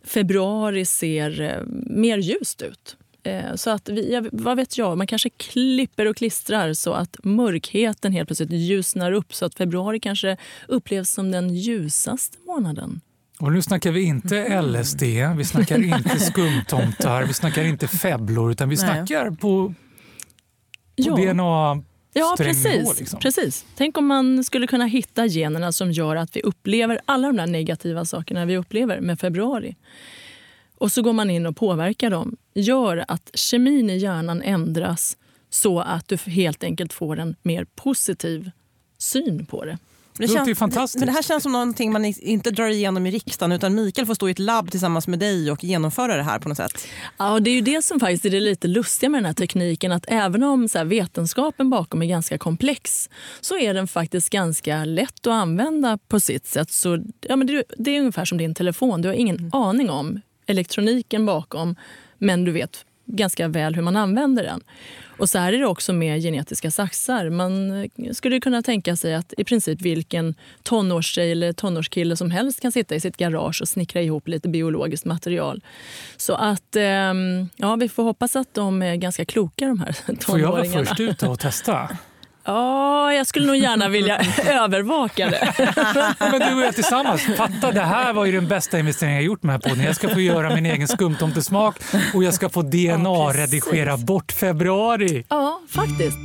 februari 0.05 0.85
ser 0.85 1.41
eh, 1.41 1.63
mer 1.87 2.19
ljust 2.19 2.63
ut. 2.63 2.97
Eh, 3.25 3.55
Så 3.55 3.71
att 3.71 3.89
vi, 3.89 4.29
vad 4.33 4.57
vet 4.57 4.79
jag, 4.79 4.99
man 4.99 5.07
kanske 5.07 5.31
klipper 5.31 6.07
och 6.07 6.17
klistrar 6.17 6.73
så 6.75 6.93
att 6.93 7.17
mörkheten 7.25 8.13
helt 8.13 8.29
plötsligt 8.29 8.51
ljusnar 8.51 9.13
upp 9.13 9.35
så 9.35 9.45
att 9.45 9.55
februari 9.55 10.01
kanske 10.01 10.37
upplevs 10.69 11.11
som 11.11 11.31
den 11.31 11.55
ljusaste 11.55 12.39
månaden. 12.47 13.01
Och 13.39 13.53
nu 13.53 13.63
snackar 13.63 13.91
vi 13.93 14.03
inte 14.03 14.39
Mm. 14.39 14.65
LSD, 14.73 15.03
vi 15.37 15.45
snackar 15.45 15.83
inte 15.99 16.19
skumtomtar, 16.21 17.23
vi 17.25 17.35
snackar 17.35 17.65
inte 17.65 17.89
febblor 17.89 18.51
utan 18.53 18.69
vi 18.69 18.77
Nej. 18.77 18.85
snackar 18.85 19.31
på, 19.31 19.37
på 19.37 19.75
Ja. 20.97 21.15
DNA 21.17 21.83
Ja, 22.17 22.35
precis. 22.39 22.99
liksom. 23.01 23.21
precis. 23.21 23.65
Tänk 23.77 23.99
om 23.99 24.07
man 24.07 24.45
skulle 24.45 24.67
kunna 24.67 24.87
hitta 24.87 25.27
generna 25.27 25.73
som 25.73 25.93
gör 25.93 26.17
att 26.17 26.37
vi 26.37 26.41
upplever 26.43 27.01
alla 27.05 27.27
de 27.27 27.37
där 27.37 27.47
negativa 27.47 28.05
sakerna 28.05 28.45
vi 28.45 28.57
upplever 28.57 29.01
med 29.01 29.21
februari. 29.21 29.77
Och 30.85 30.93
så 30.93 31.03
går 31.03 31.13
man 31.13 31.31
in 31.31 31.47
och 31.47 31.57
påverkar 31.57 32.11
dem. 32.11 32.37
Gör 32.55 33.05
att 33.09 33.31
kemin 33.35 33.91
i 33.91 33.97
hjärnan 33.97 34.43
ändras 34.43 35.17
så 35.51 35.81
att 35.81 36.09
du 36.09 36.17
helt 36.17 36.65
enkelt 36.65 36.93
får 36.93 37.19
en 37.19 37.37
mer 37.43 37.65
positiv 37.65 38.51
syn 38.99 39.47
på 39.47 39.65
det. 39.65 39.79
Det 40.19 40.29
känns, 40.29 40.59
fantastiskt. 40.59 41.01
Men 41.01 41.07
det 41.07 41.13
här 41.13 41.23
känns 41.23 41.43
som 41.43 41.53
någonting 41.53 41.93
man 41.93 42.05
inte 42.05 42.51
drar 42.51 42.69
igenom 42.69 43.07
i 43.07 43.11
riksdagen 43.11 43.53
utan 43.53 43.75
Mikael 43.75 44.07
får 44.07 44.15
stå 44.15 44.29
i 44.29 44.31
ett 44.31 44.39
labb 44.39 44.71
tillsammans 44.71 45.09
med 45.09 45.19
dig 45.19 45.51
och 45.51 45.65
genomföra 45.65 46.17
det 46.17 46.23
här 46.23 46.39
på 46.39 46.49
något 46.49 46.57
sätt. 46.57 46.87
Ja, 47.19 47.41
det 47.41 47.51
är 47.51 47.55
ju 47.55 47.61
det 47.61 47.83
som 47.83 48.01
faktiskt 48.01 48.25
är 48.25 48.31
det 48.31 48.41
lite 48.41 48.69
lustiga 48.69 49.11
med 49.11 49.19
den 49.19 49.27
här 49.27 49.35
tekniken. 49.35 49.93
Att 49.93 50.05
även 50.09 50.43
om 50.43 50.69
så 50.69 50.79
här, 50.79 50.85
vetenskapen 50.85 51.71
bakom 51.71 52.03
är 52.03 52.07
ganska 52.07 52.39
komplex 52.39 53.11
så 53.41 53.59
är 53.59 53.75
den 53.75 53.89
faktiskt 53.89 54.31
ganska 54.31 54.85
lätt 54.85 55.27
att 55.27 55.33
använda 55.33 55.99
på 56.09 56.21
sitt 56.21 56.47
sätt. 56.47 56.71
Så, 56.71 57.05
ja, 57.21 57.37
men 57.37 57.47
det, 57.47 57.65
det 57.79 57.91
är 57.97 58.01
ungefär 58.01 58.25
som 58.25 58.39
din 58.39 58.55
telefon. 58.55 59.03
Du 59.03 59.09
har 59.09 59.15
ingen 59.15 59.51
aning 59.53 59.91
om 59.91 60.21
elektroniken 60.47 61.27
bakom 61.27 61.77
men 62.19 62.45
du 62.45 62.53
vet 62.53 62.85
ganska 63.07 63.49
väl 63.49 63.75
hur 63.75 63.83
man 63.83 63.97
använder 63.97 64.43
den. 64.43 64.61
Och 65.19 65.29
så 65.29 65.39
här 65.39 65.53
är 65.53 65.59
det 65.59 65.67
också 65.67 65.93
med 65.93 66.23
genetiska 66.23 66.71
saxar. 66.71 67.31
Man 67.31 67.83
eh, 67.83 68.13
skulle 68.13 68.41
kunna 68.41 68.63
tänka 68.63 68.97
sig 68.97 69.15
att 69.15 69.35
i 69.39 69.45
princip 69.45 69.81
vilken 69.83 70.35
tonårstjej 70.63 71.33
eller 71.33 71.53
tonårskille 71.53 72.17
som 72.17 72.31
helst 72.31 72.61
kan 72.61 72.73
sitta 72.73 72.95
i 72.95 73.01
sitt 73.01 73.17
garage 73.17 73.63
och 73.63 73.69
snickra 73.69 74.03
ihop 74.03 74.29
lite 74.29 74.49
biologiskt 74.49 75.05
material. 75.05 75.63
Så 76.17 76.35
att 76.35 76.77
ehm, 76.77 77.49
ja, 77.57 77.77
vi 77.77 77.89
får 77.89 78.03
hoppas 78.03 78.37
att 78.37 78.55
de 78.55 78.83
är 78.83 78.97
ganska 78.97 79.25
kloka 79.25 79.67
de 79.67 79.79
här 79.81 79.93
Får 80.21 80.41
jag 80.41 80.49
vara 80.49 80.63
tonåringarna. 80.63 80.85
först 80.87 81.01
ut 81.01 81.23
och 81.23 81.39
testa? 81.39 81.89
Ja, 82.47 83.13
jag 83.13 83.27
skulle 83.27 83.47
nog 83.47 83.57
gärna 83.57 83.89
vilja 83.89 84.19
övervaka 84.45 85.31
det. 85.31 85.55
Men 86.19 86.41
du 86.41 86.55
och 86.55 86.63
jag 86.63 86.75
tillsammans, 86.75 87.23
fatta 87.37 87.73
det 87.73 87.81
här 87.81 88.13
var 88.13 88.25
ju 88.25 88.33
den 88.33 88.49
bästa 88.49 88.79
investeringen 88.79 89.17
jag 89.17 89.25
gjort 89.25 89.43
med 89.43 89.55
den 89.55 89.61
här 89.63 89.71
podden. 89.71 89.87
Jag 89.87 89.97
ska 89.97 90.09
få 90.09 90.21
göra 90.21 90.55
min 90.55 90.67
egen 90.67 90.89
skumtomtesmak 90.89 91.77
och 92.15 92.25
jag 92.25 92.35
ska 92.35 92.49
få 92.49 92.63
DNA-redigera 92.63 93.97
bort 93.97 94.33
februari. 94.33 95.25
Ja, 95.29 95.61
faktiskt. 95.69 96.19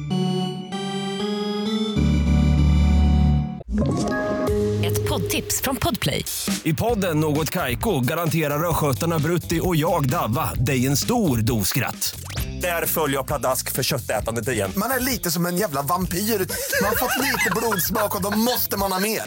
Ett 4.86 5.10
poddtips 5.10 5.62
från 5.62 5.76
Podplay. 5.76 6.26
I 6.64 6.74
podden 6.74 7.20
Något 7.20 7.50
Kaiko 7.50 8.00
garanterar 8.00 8.70
östgötarna 8.70 9.20
Brutti 9.20 9.60
och 9.64 9.76
jag, 9.76 10.10
Davva, 10.10 10.50
dig 10.54 10.88
en 10.88 10.98
stor 10.98 11.38
dos 11.38 11.68
skratt. 11.68 12.16
Där 12.62 12.86
följer 12.86 13.18
jag 13.18 13.28
pladask 13.28 13.72
för 13.72 13.84
köttätandet 13.84 14.48
igen. 14.48 14.72
Man 14.75 14.92
är 14.92 15.00
lite 15.00 15.32
som 15.32 15.46
en 15.46 15.58
jävla 15.58 15.82
vampyr. 15.82 16.18
Man 16.18 16.89
har 16.89 16.96
fått 16.96 17.18
lite 17.25 17.51
blodsmak 17.56 18.16
och 18.16 18.22
då 18.22 18.38
måste 18.38 18.78
man 18.78 18.92
ha 18.92 19.00
mer. 19.00 19.22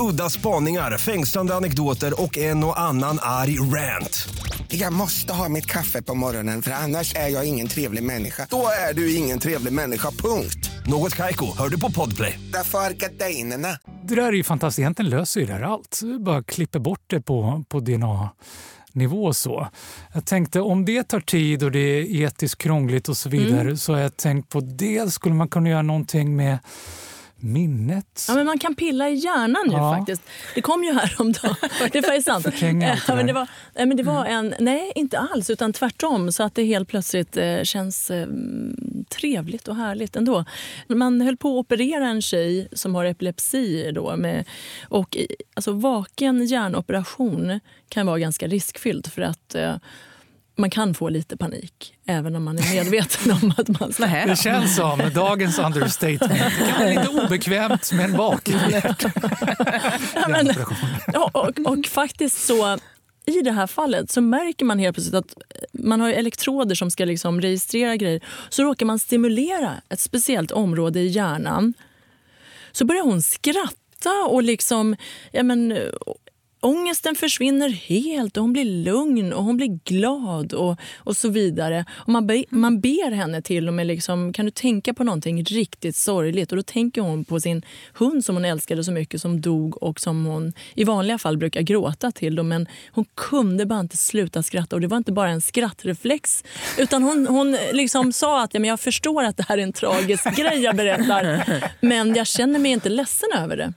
Udda 0.00 0.30
spaningar, 0.30 0.98
fängslande 0.98 1.54
anekdoter 1.54 2.22
och 2.22 2.38
en 2.38 2.64
och 2.64 2.80
annan 2.80 3.18
arg 3.22 3.58
rant. 3.58 4.28
Jag 4.68 4.92
måste 4.92 5.32
ha 5.32 5.48
mitt 5.48 5.66
kaffe 5.66 6.02
på 6.02 6.14
morgonen 6.14 6.62
för 6.62 6.70
annars 6.70 7.14
är 7.14 7.28
jag 7.28 7.44
ingen 7.44 7.68
trevlig 7.68 8.02
människa. 8.02 8.46
Då 8.50 8.68
är 8.88 8.94
du 8.94 9.14
ingen 9.14 9.38
trevlig 9.38 9.72
människa, 9.72 10.10
punkt. 10.10 10.70
Något 10.86 11.14
Kaiko, 11.14 11.56
hör 11.58 11.68
du 11.68 11.80
på 11.80 11.90
Podplay. 11.90 12.40
Därför 12.52 12.78
är 12.78 12.90
gardinerna. 12.90 13.78
Det 14.04 14.14
där 14.14 14.22
är 14.22 14.32
ju 14.32 14.44
fantastiskt. 14.44 14.78
Egentligen 14.78 15.10
löser 15.10 15.40
ju 15.40 15.46
det 15.46 15.52
här 15.52 15.62
allt. 15.62 16.00
Bara 16.20 16.42
klipper 16.42 16.78
bort 16.78 17.04
det 17.06 17.20
på, 17.20 17.64
på 17.68 17.80
DNA-nivå. 18.98 19.32
så. 19.34 19.68
Jag 20.12 20.24
tänkte 20.24 20.60
om 20.60 20.84
det 20.84 21.02
tar 21.02 21.20
tid 21.20 21.62
och 21.62 21.70
det 21.70 21.78
är 21.78 22.22
etiskt 22.22 22.58
krångligt 22.62 23.08
och 23.08 23.16
så 23.16 23.28
vidare 23.28 23.60
Mm. 23.60 23.76
så 23.76 23.92
har 23.92 24.00
jag 24.00 24.16
tänkt 24.16 24.48
på 24.48 24.60
dels 24.60 25.14
skulle 25.14 25.34
man 25.34 25.48
kunna 25.48 25.68
göra 25.68 25.82
någonting 25.82 26.36
med 26.36 26.58
minnet. 27.40 28.24
Ja, 28.28 28.34
men 28.34 28.46
man 28.46 28.58
kan 28.58 28.74
pilla 28.74 29.08
i 29.08 29.14
hjärnan 29.14 29.62
ju 29.70 29.72
Ja. 29.76 29.96
faktiskt. 29.98 30.22
Det 30.54 30.60
kom 30.62 30.84
ju 30.84 30.92
häromdagen. 30.92 31.54
Det 31.92 31.98
är 31.98 32.22
sant. 32.22 32.46
Ja, 33.08 33.14
men 33.14 33.26
det, 33.26 33.32
var, 33.32 33.46
men 33.74 33.96
det 33.96 34.02
var 34.02 34.24
en, 34.24 34.54
nej, 34.58 34.92
inte 34.94 35.18
alls, 35.18 35.50
utan 35.50 35.72
tvärtom. 35.72 36.32
Så 36.32 36.42
att 36.42 36.54
det 36.54 36.64
helt 36.64 36.88
plötsligt 36.88 37.36
eh, 37.36 37.62
känns 37.62 38.10
eh, 38.10 38.26
trevligt 39.08 39.68
och 39.68 39.76
härligt 39.76 40.16
ändå. 40.16 40.44
Man 40.88 41.20
höll 41.20 41.36
på 41.36 41.48
att 41.48 41.64
operera 41.64 42.08
en 42.08 42.22
tjej 42.22 42.68
som 42.72 42.94
har 42.94 43.04
epilepsi. 43.04 43.92
Då 43.94 44.16
med, 44.16 44.44
och 44.88 45.16
alltså, 45.54 45.72
vaken 45.72 46.46
hjärnoperation 46.46 47.60
kan 47.88 48.06
vara 48.06 48.18
ganska 48.18 48.46
riskfylld 48.46 49.06
för 49.12 49.22
att 49.22 49.54
eh, 49.54 49.74
man 50.58 50.70
kan 50.70 50.94
få 50.94 51.08
lite 51.08 51.36
panik 51.36 51.94
även 52.06 52.36
om 52.36 52.44
man 52.44 52.58
är 52.58 52.74
medveten 52.74 53.32
om 53.32 53.54
att 53.56 53.80
man 53.80 53.92
ska... 53.92 54.06
Det 54.06 54.38
känns 54.38 54.76
som 54.76 55.02
dagens 55.14 55.58
understatement. 55.58 56.40
Det 56.58 56.66
kan 56.66 56.78
vara 56.78 56.88
lite 56.88 57.08
obekvämt 57.08 57.92
med 57.92 58.04
en 58.04 58.16
vaken 58.16 58.58
Ja, 60.14 60.28
men, 60.28 60.50
och, 61.16 61.36
och, 61.36 61.58
och 61.58 61.86
faktiskt 61.86 62.46
så 62.46 62.78
i 63.26 63.42
det 63.42 63.52
här 63.52 63.66
fallet 63.66 64.10
så 64.10 64.20
märker 64.20 64.64
man 64.64 64.78
helt 64.78 64.96
plötsligt 64.96 65.14
att 65.14 65.34
man 65.72 66.00
har 66.00 66.08
ju 66.08 66.14
elektroder 66.14 66.74
som 66.74 66.90
ska 66.90 67.04
liksom 67.04 67.40
registrera 67.40 67.96
grejer. 67.96 68.20
Så 68.48 68.62
råkar 68.62 68.86
man 68.86 68.98
stimulera 68.98 69.74
ett 69.88 70.00
speciellt 70.00 70.50
område 70.50 71.00
i 71.00 71.06
hjärnan. 71.06 71.74
Så 72.72 72.84
börjar 72.84 73.02
hon 73.02 73.22
skratta 73.22 74.12
och 74.28 74.42
liksom... 74.42 74.96
Ja, 75.32 75.42
men, 75.42 75.78
Ångesten 76.60 77.14
försvinner 77.14 77.68
helt 77.68 78.36
och 78.36 78.42
hon 78.42 78.52
blir 78.52 78.64
lugn 78.64 79.32
och 79.32 79.44
hon 79.44 79.56
blir 79.56 79.78
glad 79.84 80.52
och, 80.52 80.76
och 80.96 81.16
så 81.16 81.28
vidare. 81.28 81.84
Och 81.90 82.08
man, 82.08 82.26
be, 82.26 82.44
man 82.50 82.80
ber 82.80 83.10
henne 83.10 83.42
till 83.42 83.68
och 83.68 83.74
med 83.74 83.86
liksom, 83.86 84.32
kan 84.32 84.44
du 84.44 84.50
tänka 84.50 84.94
på 84.94 85.04
någonting 85.04 85.44
riktigt 85.44 85.96
sorgligt? 85.96 86.52
Och 86.52 86.56
då 86.56 86.62
tänker 86.62 87.00
hon 87.00 87.24
på 87.24 87.40
sin 87.40 87.62
hund 87.94 88.24
som 88.24 88.36
hon 88.36 88.44
älskade 88.44 88.84
så 88.84 88.92
mycket 88.92 89.20
som 89.20 89.40
dog 89.40 89.82
och 89.82 90.00
som 90.00 90.24
hon 90.24 90.52
i 90.74 90.84
vanliga 90.84 91.18
fall 91.18 91.38
brukar 91.38 91.60
gråta 91.62 92.12
till. 92.12 92.36
Då, 92.36 92.42
men 92.42 92.66
hon 92.90 93.04
kunde 93.14 93.66
bara 93.66 93.80
inte 93.80 93.96
sluta 93.96 94.42
skratta 94.42 94.76
och 94.76 94.80
det 94.80 94.86
var 94.86 94.96
inte 94.96 95.12
bara 95.12 95.30
en 95.30 95.40
skrattreflex 95.40 96.44
utan 96.78 97.02
hon, 97.02 97.26
hon 97.26 97.56
liksom 97.72 98.12
sa 98.18 98.42
att 98.42 98.54
ja, 98.54 98.60
men 98.60 98.70
jag 98.70 98.80
förstår 98.80 99.24
att 99.24 99.36
det 99.36 99.44
här 99.48 99.58
är 99.58 99.62
en 99.62 99.72
tragisk 99.72 100.36
grej 100.36 100.60
jag 100.60 100.76
berättar 100.76 101.44
men 101.80 102.14
jag 102.14 102.26
känner 102.26 102.58
mig 102.58 102.72
inte 102.72 102.88
ledsen 102.88 103.28
över 103.38 103.56
det. 103.56 103.72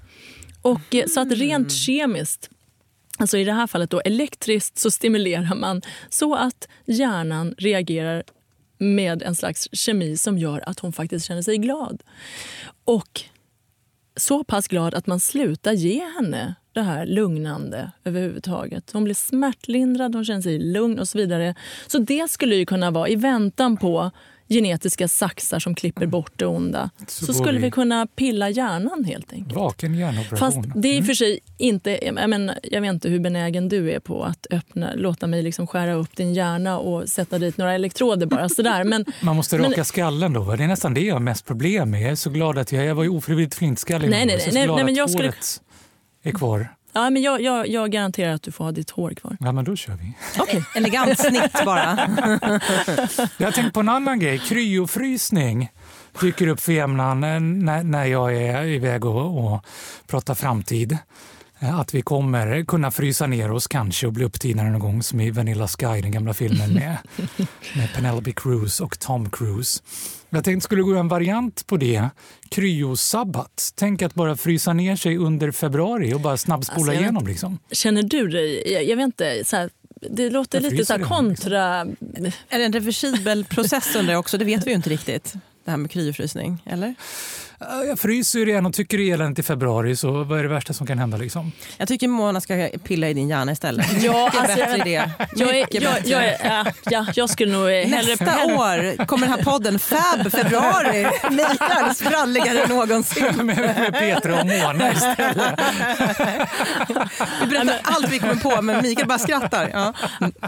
Och, 0.61 0.95
eh, 0.95 1.05
så 1.07 1.19
att 1.19 1.31
rent 1.31 1.71
kemiskt 1.71 2.49
Alltså 3.21 3.37
I 3.37 3.43
det 3.43 3.53
här 3.53 3.67
fallet 3.67 3.89
då 3.89 4.01
elektriskt 4.05 4.77
så 4.77 4.91
stimulerar 4.91 5.55
man 5.55 5.81
så 6.09 6.35
att 6.35 6.67
hjärnan 6.85 7.55
reagerar 7.57 8.23
med 8.77 9.23
en 9.23 9.35
slags 9.35 9.67
kemi 9.71 10.17
som 10.17 10.37
gör 10.37 10.69
att 10.69 10.79
hon 10.79 10.93
faktiskt 10.93 11.25
känner 11.25 11.41
sig 11.41 11.57
glad. 11.57 12.03
Och 12.85 13.21
så 14.15 14.43
pass 14.43 14.67
glad 14.67 14.93
att 14.93 15.07
man 15.07 15.19
slutar 15.19 15.71
ge 15.71 16.03
henne 16.15 16.55
det 16.73 16.81
här 16.81 17.05
lugnande 17.05 17.91
överhuvudtaget. 18.03 18.91
Hon 18.91 19.03
blir 19.03 19.15
smärtlindrad, 19.15 20.15
hon 20.15 20.25
känner 20.25 20.41
sig 20.41 20.59
lugn 20.59 20.99
och 20.99 21.07
så 21.07 21.17
vidare. 21.17 21.55
Så 21.87 21.99
det 21.99 22.31
skulle 22.31 22.55
ju 22.55 22.65
kunna 22.65 22.91
vara 22.91 23.07
i 23.07 23.15
väntan 23.15 23.77
på 23.77 24.11
genetiska 24.53 25.07
saxar 25.07 25.59
som 25.59 25.75
klipper 25.75 26.05
bort 26.05 26.31
det 26.35 26.45
onda. 26.45 26.89
Så, 27.07 27.25
Så 27.25 27.33
skulle 27.33 27.59
vi- 27.59 27.65
vi 27.65 27.71
kunna 27.71 28.07
pilla 28.15 28.49
hjärnan 28.49 29.03
helt 29.03 29.33
enkelt. 29.33 29.55
Vaken 29.55 29.95
hjärnoperation. 29.95 30.37
Fast 30.37 30.59
det 30.75 30.87
är 30.87 30.97
i 30.97 31.01
och 31.01 31.05
för 31.05 31.13
sig 31.13 31.39
inte... 31.57 31.99
Jag, 32.05 32.29
menar, 32.29 32.59
jag 32.63 32.81
vet 32.81 32.89
inte 32.93 33.09
hur 33.09 33.19
benägen 33.19 33.69
du 33.69 33.91
är 33.91 33.99
på 33.99 34.23
att 34.23 34.47
öppna, 34.51 34.93
låta 34.95 35.27
mig 35.27 35.43
liksom 35.43 35.67
skära 35.67 35.93
upp 35.93 36.15
din 36.15 36.33
hjärna 36.33 36.79
och 36.79 37.09
sätta 37.09 37.39
dit 37.39 37.57
några 37.57 37.73
elektroder 37.73 38.25
bara 38.25 38.49
sådär. 38.49 38.83
Men, 38.83 39.05
Man 39.21 39.35
måste 39.35 39.57
men- 39.57 39.69
raka 39.71 39.83
skallen 39.83 40.33
då. 40.33 40.55
Det 40.55 40.63
är 40.63 40.67
nästan 40.67 40.93
det 40.93 41.01
jag 41.01 41.15
har 41.15 41.19
mest 41.19 41.45
problem 41.45 41.89
med. 41.91 42.01
Jag 42.01 42.11
är 42.11 42.15
så 42.15 42.29
glad 42.29 42.57
att 42.57 42.71
jag, 42.71 42.85
jag 42.85 42.95
var 42.95 43.03
ju 43.03 43.09
ofrivilligt 43.09 43.55
flintskallig. 43.55 44.09
Nej, 44.09 44.25
nej, 44.25 44.49
nej, 44.53 44.67
nej, 44.67 44.83
men 44.85 44.95
jag 44.95 45.09
skulle- 45.09 45.33
är 46.23 46.31
kvar. 46.31 46.67
Ja, 46.93 47.09
men 47.09 47.21
jag, 47.21 47.41
jag, 47.41 47.67
jag 47.67 47.91
garanterar 47.91 48.33
att 48.33 48.43
du 48.43 48.51
får 48.51 48.63
ha 48.63 48.71
ditt 48.71 48.89
hår 48.89 49.11
kvar. 49.13 49.37
Ja, 49.39 49.51
men 49.51 49.65
då 49.65 49.75
kör 49.75 49.93
vi. 49.93 50.13
Okay. 50.41 50.61
Elegant 50.75 51.19
snitt 51.19 51.65
bara. 51.65 51.95
Jag 53.37 53.47
har 53.47 53.51
tänkt 53.51 53.73
på 53.73 53.79
en 53.79 53.89
annan 53.89 54.19
grej. 54.19 54.39
Kryofrysning 54.39 55.69
dyker 56.21 56.47
upp 56.47 56.59
för 56.59 56.71
jämnan 56.73 57.23
eh, 57.23 57.39
när, 57.39 57.83
när 57.83 58.05
jag 58.05 58.35
är 58.37 58.63
iväg 58.65 59.05
och, 59.05 59.53
och 59.53 59.65
pratar 60.07 60.35
framtid. 60.35 60.97
Eh, 61.59 61.79
Att 61.79 61.93
vi 61.93 62.01
kommer 62.01 62.65
kunna 62.65 62.91
frysa 62.91 63.27
ner 63.27 63.51
oss 63.51 63.67
kanske 63.67 64.07
och 64.07 64.13
bli 64.13 64.25
upptinade 64.25 64.69
någon 64.69 64.79
gång 64.79 65.03
som 65.03 65.21
i 65.21 65.31
Vanilla 65.31 65.67
Sky, 65.67 66.01
den 66.01 66.11
gamla 66.11 66.33
filmen 66.33 66.73
med, 66.73 66.97
med 67.75 67.93
Penelope 67.95 68.31
Cruz 68.31 68.79
och 68.79 68.99
Tom 68.99 69.29
Cruise. 69.29 69.81
Jag 70.33 70.43
tänkte 70.43 70.63
skulle 70.65 70.81
gå 70.81 70.95
en 70.95 71.07
variant 71.07 71.67
på 71.67 71.77
det. 71.77 72.09
Kryosabbat. 72.49 73.73
Tänk 73.75 74.01
att 74.01 74.13
bara 74.13 74.35
frysa 74.35 74.73
ner 74.73 74.95
sig 74.95 75.17
under 75.17 75.51
februari 75.51 76.13
och 76.13 76.21
bara 76.21 76.37
snabbspola 76.37 76.91
Alltså, 76.91 77.01
igenom. 77.03 77.27
Liksom. 77.27 77.59
Känner 77.71 78.03
du 78.03 78.27
dig... 78.27 78.73
Jag, 78.73 78.83
jag 78.83 78.97
vet 78.97 79.05
inte. 79.05 79.43
Så 79.45 79.55
här, 79.55 79.69
det 80.09 80.29
låter 80.29 80.61
Jag 80.61 80.71
lite 80.71 80.85
så 80.85 80.93
här 80.93 80.97
redan, 80.97 81.09
kontra... 81.09 81.63
Är 82.49 82.59
det 82.59 82.65
en 82.65 82.73
reversibel 82.73 83.45
process 83.45 83.95
undrar 83.95 84.13
jag 84.13 84.19
också? 84.19 84.37
Det 84.37 84.45
vet 84.45 84.65
vi 84.67 84.69
ju 84.69 84.75
inte 84.75 84.89
riktigt. 84.89 85.33
Det 85.65 85.71
här 85.71 85.77
med 85.77 85.91
kryofrysning, 85.91 86.63
eller? 86.65 86.95
Jag 87.87 87.99
fryser 87.99 88.39
ju 88.39 88.45
redan 88.45 88.65
och 88.65 88.73
tycker 88.73 88.97
det 88.97 89.09
är 89.09 89.13
eländigt 89.13 89.39
i 89.39 89.43
februari, 89.43 89.95
så 89.95 90.23
vad 90.23 90.39
är 90.39 90.43
det 90.43 90.49
värsta 90.49 90.73
som 90.73 90.87
kan 90.87 90.99
hända? 90.99 91.17
Liksom? 91.17 91.51
Jag 91.77 91.87
tycker 91.87 92.07
Mona 92.07 92.41
ska 92.41 92.69
pilla 92.83 93.09
i 93.09 93.13
din 93.13 93.29
hjärna 93.29 93.51
istället. 93.51 93.85
Ja, 94.03 94.25
Mycket 94.25 94.39
alltså, 94.39 94.55
bättre 94.57 94.77
idé. 94.77 95.09
Jag, 95.35 95.49
är, 95.57 95.67
jag, 95.71 95.97
jag, 96.05 96.25
är, 96.25 96.37
ja, 96.43 96.65
ja, 96.83 97.05
jag 97.15 97.29
skulle 97.29 97.51
nog 97.53 97.69
hellre... 97.69 98.01
Nästa 98.11 98.25
hellre- 98.25 98.55
år 98.99 99.05
kommer 99.05 99.27
den 99.27 99.35
här 99.37 99.43
podden 99.43 99.79
Fab 99.79 100.31
februari. 100.31 101.07
Mikael 101.29 101.95
spralligare 101.95 102.59
än 102.63 102.69
någonsin. 102.69 103.25
med, 103.35 103.57
med 103.57 103.93
Petra 103.93 104.39
och 104.41 104.47
Mona 104.47 104.91
istället. 104.91 105.59
Vi 107.41 107.47
berättar 107.47 107.79
allt 107.83 108.09
vi 108.11 108.19
kommer 108.19 108.35
på 108.35 108.61
men 108.61 108.81
Mikael 108.81 109.07
bara 109.07 109.19
skrattar. 109.19 109.69
Ja. 109.73 109.93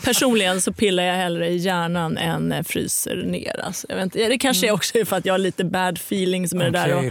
Personligen 0.02 0.62
så 0.62 0.74
pillar 0.74 1.04
jag 1.04 1.16
hellre 1.16 1.48
i 1.48 1.58
hjärnan 1.58 2.18
än 2.18 2.52
eh, 2.52 2.64
fryser 2.64 3.16
ner. 3.26 3.62
Alltså, 3.66 3.88
jag 3.90 3.96
vet 3.96 4.04
inte, 4.04 4.28
det 4.28 4.38
kanske 4.38 4.72
också 4.72 4.98
är 4.98 5.06
för 5.06 5.16
att 5.18 5.26
jag 5.26 5.34
har 5.34 5.38
lite 5.40 5.64
bad 5.64 5.98
feelings 5.98 6.54
med 6.54 6.74
det 6.74 6.80
Okej 6.82 6.92
där. 6.92 7.03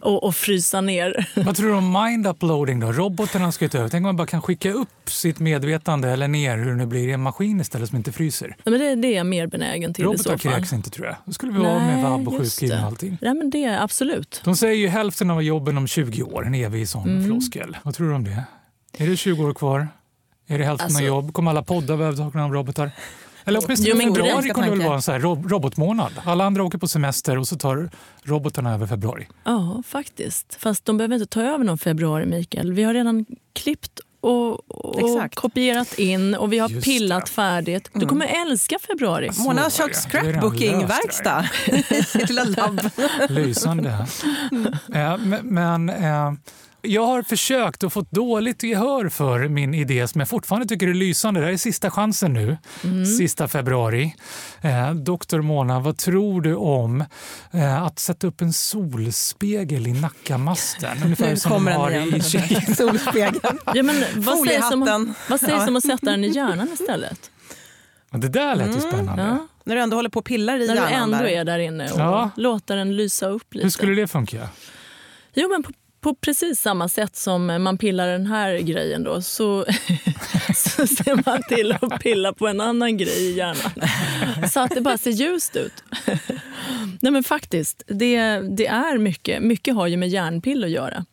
Och, 0.00 0.24
och, 0.24 0.34
frysa 0.34 0.80
ner. 0.80 1.28
Vad 1.44 1.56
tror 1.56 1.68
du 1.68 1.74
om 1.74 1.96
mind-uploading 1.96 2.80
då? 2.80 2.92
Robotarna 2.92 3.52
ska 3.52 3.68
ta 3.68 3.78
över. 3.78 3.88
Tänk 3.88 4.00
om 4.02 4.06
man 4.06 4.16
bara 4.16 4.26
kan 4.26 4.42
skicka 4.42 4.72
upp 4.72 4.88
sitt 5.10 5.38
medvetande 5.38 6.08
eller 6.10 6.28
ner 6.28 6.56
hur 6.58 6.70
det 6.70 6.76
nu 6.76 6.86
blir 6.86 7.08
i 7.08 7.12
en 7.12 7.22
maskin 7.22 7.60
istället 7.60 7.88
som 7.88 7.96
inte 7.98 8.12
fryser. 8.12 8.56
Ja, 8.64 8.70
Men 8.70 8.80
det, 8.80 8.94
det 8.94 9.08
är 9.08 9.16
jag 9.16 9.26
mer 9.26 9.46
benägen 9.46 9.94
till 9.94 10.04
i 10.04 10.06
Robotar 10.06 10.22
så 10.22 10.28
fall. 10.30 10.38
kräks 10.52 10.72
inte 10.72 10.90
tror 10.90 11.06
jag. 11.06 11.16
Då 11.24 11.32
skulle 11.32 11.52
vi 11.52 11.58
vara 11.58 11.78
med 11.78 12.02
vabb 12.02 12.28
och 12.28 12.38
sjukskrivning 12.38 12.78
och 12.80 12.86
allting. 12.86 13.18
Ja, 13.20 13.34
men 13.34 13.50
det 13.50 13.64
är 13.64 13.82
absolut. 13.82 14.40
De 14.44 14.56
säger 14.56 14.74
ju 14.74 14.88
hälften 14.88 15.30
av 15.30 15.42
jobben 15.42 15.76
om 15.78 15.86
20 15.86 16.22
år, 16.22 16.46
en 16.46 16.54
evig 16.54 16.88
sån 16.88 17.08
Mm. 17.08 17.24
floskel. 17.24 17.76
Vad 17.82 17.94
tror 17.94 18.08
du 18.08 18.14
om 18.14 18.24
det? 18.24 18.44
Är 18.98 19.06
det 19.06 19.16
20 19.16 19.44
år 19.44 19.54
kvar? 19.54 19.88
Är 20.48 20.58
det 20.58 20.64
hälften 20.64 20.84
Alltså- 20.84 21.00
av 21.00 21.06
jobb? 21.06 21.32
Kommer 21.32 21.50
alla 21.50 21.62
poddar 21.62 21.96
vara 21.96 22.44
av 22.44 22.52
robotar? 22.52 22.90
Eller 23.48 23.64
åtminstone 23.64 23.90
Jo, 23.90 23.96
men 23.96 24.06
februari 24.14 24.48
kommer 24.50 24.66
det 24.70 24.76
väl 24.76 24.82
vara 24.86 24.94
en 24.96 25.02
sån 25.02 25.12
här 25.14 25.20
rob- 25.20 25.48
robotmånad. 25.50 26.12
Alla 26.24 26.44
andra 26.44 26.62
åker 26.64 26.78
på 26.78 26.88
semester 26.88 27.38
och 27.38 27.48
så 27.48 27.56
tar 27.56 27.90
robotarna 28.22 28.74
över 28.74 28.86
februari. 28.86 29.28
Ja, 29.44 29.82
faktiskt. 29.86 30.56
Fast 30.60 30.84
de 30.84 30.96
behöver 30.96 31.14
inte 31.14 31.26
ta 31.26 31.42
över 31.42 31.64
någon 31.64 31.78
februari, 31.78 32.26
Mikael. 32.26 32.72
Vi 32.72 32.82
har 32.82 32.94
redan 32.94 33.26
klippt 33.52 34.00
och, 34.20 34.70
och 34.70 35.34
kopierat 35.34 35.98
in 35.98 36.34
och 36.34 36.52
vi 36.52 36.58
har 36.58 36.68
Just 36.68 36.84
pillat 36.86 37.26
det. 37.26 37.32
färdigt. 37.32 37.90
Du 37.92 37.98
Mm. 37.98 38.08
kommer 38.08 38.26
älska 38.46 38.76
februari. 38.78 39.30
Mona 39.38 39.62
har 39.62 39.70
Så 39.70 39.82
redan 39.82 39.94
scrapbooking-verkstad 39.94 41.44
i 41.98 42.02
sitt 42.02 42.28
lilla 42.28 42.44
labb. 42.44 42.80
Lysande. 43.28 44.06
Eh, 44.94 45.16
men 45.18 45.40
men 45.42 45.88
eh, 45.90 46.32
jag 46.88 47.06
har 47.06 47.22
försökt 47.22 47.82
och 47.82 47.92
fått 47.92 48.10
dåligt 48.10 48.62
gehör 48.62 49.08
för 49.08 49.48
min 49.48 49.74
idé 49.74 50.08
som 50.08 50.18
jag 50.20 50.28
fortfarande 50.28 50.66
tycker 50.68 50.88
är 50.88 50.94
lysande. 50.94 51.40
Det 51.40 51.46
här 51.46 51.52
är 51.52 51.56
sista 51.56 51.90
chansen 51.90 52.32
nu, 52.32 52.56
Mm. 52.84 53.06
sista 53.06 53.48
februari. 53.48 54.14
Eh, 54.60 54.94
Doktor 54.94 55.40
Mona, 55.42 55.80
vad 55.80 55.96
tror 55.98 56.40
du 56.42 56.54
om 56.54 57.04
eh, 57.52 57.82
att 57.82 57.98
sätta 57.98 58.26
upp 58.26 58.40
en 58.40 58.52
solspegel 58.52 59.86
i 59.86 59.92
Nackamasten? 59.92 61.02
Ungefär 61.04 61.30
Nu 61.30 61.36
som 61.36 61.50
kommer 61.50 61.70
de 61.70 61.76
har 61.76 61.90
den 61.90 62.02
i 62.02 62.16
igen. 62.16 62.74
Solspegeln. 62.76 63.58
Ja, 63.74 63.82
men 63.82 64.04
vad 64.16 64.38
sägs, 64.48 64.70
om, 64.72 65.14
vad 65.28 65.40
sägs 65.40 65.52
Ja. 65.52 65.68
om 65.68 65.76
att 65.76 65.84
sätta 65.86 66.10
den 66.10 66.24
i 66.24 66.28
hjärnan 66.28 66.68
istället? 66.72 67.30
Det 68.10 68.28
där 68.28 68.56
lät 68.56 68.66
ju 68.66 68.70
Mm. 68.70 68.80
spännande. 68.92 69.22
Ja. 69.22 69.46
När 69.64 69.74
du 69.74 69.80
ändå 69.82 69.96
håller 69.96 70.10
på 70.10 70.18
och 70.18 70.24
pillar 70.24 70.54
i 70.60 70.66
När 70.66 70.74
du 70.74 70.80
hjärnan 70.80 71.02
ändå 71.02 71.16
där. 71.18 71.24
är 71.24 71.44
där 71.44 71.58
inne 71.58 71.90
och 71.92 72.00
Ja. 72.00 72.30
låter 72.36 72.76
den 72.76 72.96
lysa 72.96 73.26
upp 73.28 73.54
lite. 73.54 73.64
Hur 73.66 73.70
skulle 73.70 73.94
det 74.00 74.06
funka? 74.08 74.48
Jo, 75.34 75.48
men 75.48 75.62
på, 75.62 75.70
på 76.00 76.14
precis 76.14 76.60
samma 76.60 76.88
sätt 76.88 77.16
som 77.16 77.46
man 77.46 77.78
pillar 77.78 78.08
den 78.08 78.26
här 78.26 78.58
grejen 78.58 79.02
då 79.02 79.22
så, 79.22 79.64
så 80.54 80.86
ser 80.86 81.26
man 81.26 81.42
till 81.42 81.72
att 81.72 82.00
pilla 82.00 82.32
på 82.32 82.48
en 82.48 82.60
annan 82.60 82.96
grej 82.96 83.30
i 83.30 83.36
hjärnan. 83.36 83.88
Så 84.48 84.60
att 84.60 84.70
det 84.74 84.80
bara 84.80 84.98
ser 84.98 85.10
ljust 85.10 85.56
ut. 85.56 85.84
Nej 87.00 87.12
men 87.12 87.24
faktiskt, 87.24 87.82
det, 87.86 88.40
det 88.56 88.66
är 88.66 88.98
mycket. 88.98 89.42
Mycket 89.42 89.74
har 89.74 89.86
ju 89.86 89.96
med 89.96 90.08
hjärnpill 90.08 90.64
att 90.64 90.70
göra. 90.70 91.04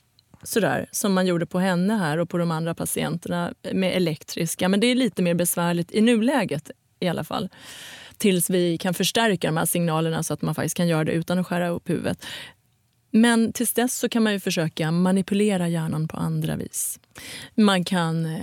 Sådär, 0.44 0.88
som 0.92 1.13
man 1.13 1.27
gjorde 1.27 1.46
på 1.46 1.60
henne 1.60 1.94
här 1.94 2.18
och 2.18 2.30
på 2.30 2.38
de 2.38 2.51
andra 2.51 2.75
patienterna 2.75 3.54
med 3.74 3.96
elektriska. 3.96 4.70
Men 4.70 4.80
det 4.80 4.88
är 4.88 4.96
lite 4.96 5.22
mer 5.22 5.34
besvärligt 5.34 5.92
i 5.92 6.01
nuläget 6.01 6.72
i 7.00 7.08
alla 7.08 7.24
fall. 7.24 7.50
Tills 8.18 8.50
vi 8.50 8.77
kan 8.77 8.94
förstärka 8.94 9.48
de 9.48 9.58
här 9.58 9.65
signalerna 9.65 10.24
så 10.24 10.34
att 10.34 10.42
man 10.42 10.56
faktiskt 10.56 10.77
kan 10.77 10.88
göra 10.88 11.04
det 11.04 11.12
utan 11.12 11.39
att 11.39 11.48
skära 11.48 11.68
upp 11.68 11.89
huvudet. 11.89 12.25
Men 13.15 13.53
tills 13.53 13.74
dess 13.74 13.98
så 13.98 14.10
kan 14.10 14.24
man 14.24 14.34
ju 14.34 14.39
försöka 14.39 14.91
manipulera 14.91 15.67
hjärnan 15.67 16.07
på 16.07 16.17
andra 16.17 16.55
vis. 16.55 17.00
Man 17.55 17.84
kan... 17.84 18.25
Eh, 18.25 18.41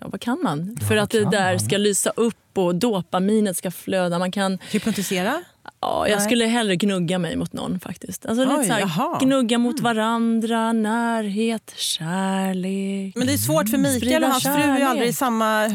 ja, 0.00 0.08
vad 0.08 0.20
kan 0.20 0.42
man? 0.42 0.76
För 0.88 0.96
att 0.96 1.10
det 1.10 1.30
där 1.30 1.52
man? 1.52 1.60
ska 1.60 1.76
lysa 1.76 2.10
upp 2.10 2.58
och 2.58 2.74
dopaminet 2.74 3.56
ska 3.56 3.70
flöda. 3.70 4.18
Man 4.18 4.32
kan... 4.32 4.58
Hypnotisera? 4.70 5.42
Ja, 5.80 6.08
jag 6.08 6.16
Nej. 6.16 6.26
skulle 6.26 6.44
hellre 6.44 6.76
gnugga 6.76 7.18
mig 7.18 7.36
mot 7.36 7.52
någon 7.52 7.80
faktiskt. 7.80 8.26
Alltså 8.26 8.44
lite 8.44 8.56
Oj, 8.56 8.66
så 8.66 8.72
här. 8.72 9.06
Mm. 9.06 9.18
gnugga 9.28 9.58
mot 9.58 9.80
varandra, 9.80 10.72
närhet, 10.72 11.72
kärlek. 11.76 13.16
Men 13.16 13.26
det 13.26 13.32
är 13.32 13.36
svårt 13.36 13.68
för 13.68 13.78
Mikael 13.78 14.24
och 14.24 14.30
hans 14.30 14.42
fru 14.44 14.52
är 14.52 14.56
kärlek. 14.56 14.82
aldrig 14.82 15.08
i 15.08 15.12
samma 15.12 15.64
eh, 15.64 15.72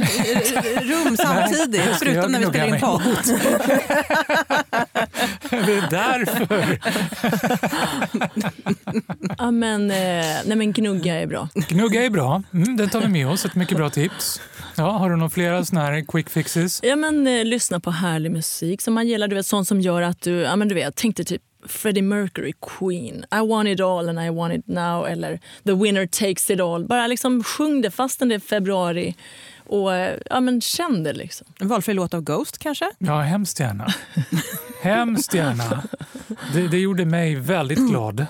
rum 0.82 1.17
samtidigt. 1.24 1.96
Förutom 2.00 2.32
när 2.32 2.39
vi 2.39 2.46
spelar 2.46 2.67
in 2.67 2.79
podd. 2.79 3.01
Det 5.50 5.55
är 5.55 5.89
därför. 5.89 6.79
Ja, 9.38 9.51
men, 9.51 9.91
eh, 9.91 9.98
nej, 10.46 10.55
men 10.55 10.72
gnugga 10.72 11.22
är 11.22 11.27
bra. 11.27 11.50
Gnugga 11.67 12.05
är 12.05 12.10
bra. 12.10 12.44
Mm, 12.53 12.77
den 12.77 12.89
tar 12.89 13.01
vi 13.01 13.08
med 13.08 13.27
oss. 13.27 13.46
Ett 13.46 13.55
mycket 13.55 13.77
bra 13.77 13.89
tips. 13.89 14.41
Ja, 14.77 14.91
har 14.91 15.10
du 15.10 15.15
några 15.15 15.29
flera 15.29 15.65
såna 15.65 15.82
här 15.82 16.05
quick 16.08 16.29
fixes? 16.29 16.79
Ja, 16.84 16.96
men, 16.96 17.27
eh, 17.27 17.46
lyssna 17.46 17.79
på 17.79 17.91
härlig 17.91 18.32
musik 18.32 18.82
som 18.82 18.94
man 18.94 19.08
gillar. 19.08 19.27
Du 19.27 19.36
vet, 19.36 19.46
sånt 19.46 19.67
som 19.67 19.82
gör 19.82 20.01
att 20.01 20.22
du... 20.22 20.32
Ja, 20.32 20.55
men 20.55 20.67
du 20.67 20.75
vet, 20.75 20.96
tänk 20.96 21.17
dig 21.17 21.25
typ 21.25 21.41
Freddie 21.67 22.01
Mercury, 22.01 22.53
Queen. 22.62 23.25
I 23.32 23.48
want 23.48 23.70
it 23.70 23.79
all 23.79 24.10
and 24.10 24.20
I 24.20 24.29
want 24.29 24.53
it 24.53 24.67
now. 24.67 25.08
Eller 25.08 25.39
The 25.63 25.74
winner 25.74 26.08
takes 26.08 26.50
it 26.50 26.60
all. 26.60 26.86
Bara 26.86 27.08
liksom 27.08 27.44
sjung 27.44 27.82
det 27.82 27.91
fastän 27.91 28.29
det 28.29 28.36
är 28.36 28.39
februari. 28.39 29.15
Och 29.68 29.96
eh, 29.96 30.18
ja, 30.30 30.40
men 30.40 30.62
känn 30.62 31.04
det 31.04 31.14
liksom. 31.14 31.48
En 31.60 31.68
valfri 31.68 31.94
låt 31.94 32.14
av 32.14 32.22
Ghost 32.22 32.58
kanske? 32.58 32.92
Ja, 32.98 33.22
hemskt 33.22 33.60
gärna. 33.60 33.88
hemskt 34.82 35.34
gärna. 35.34 35.84
Det, 36.54 36.68
det 36.68 36.78
gjorde 36.80 37.06
mig 37.06 37.36
väldigt 37.36 37.90
glad 37.90 38.26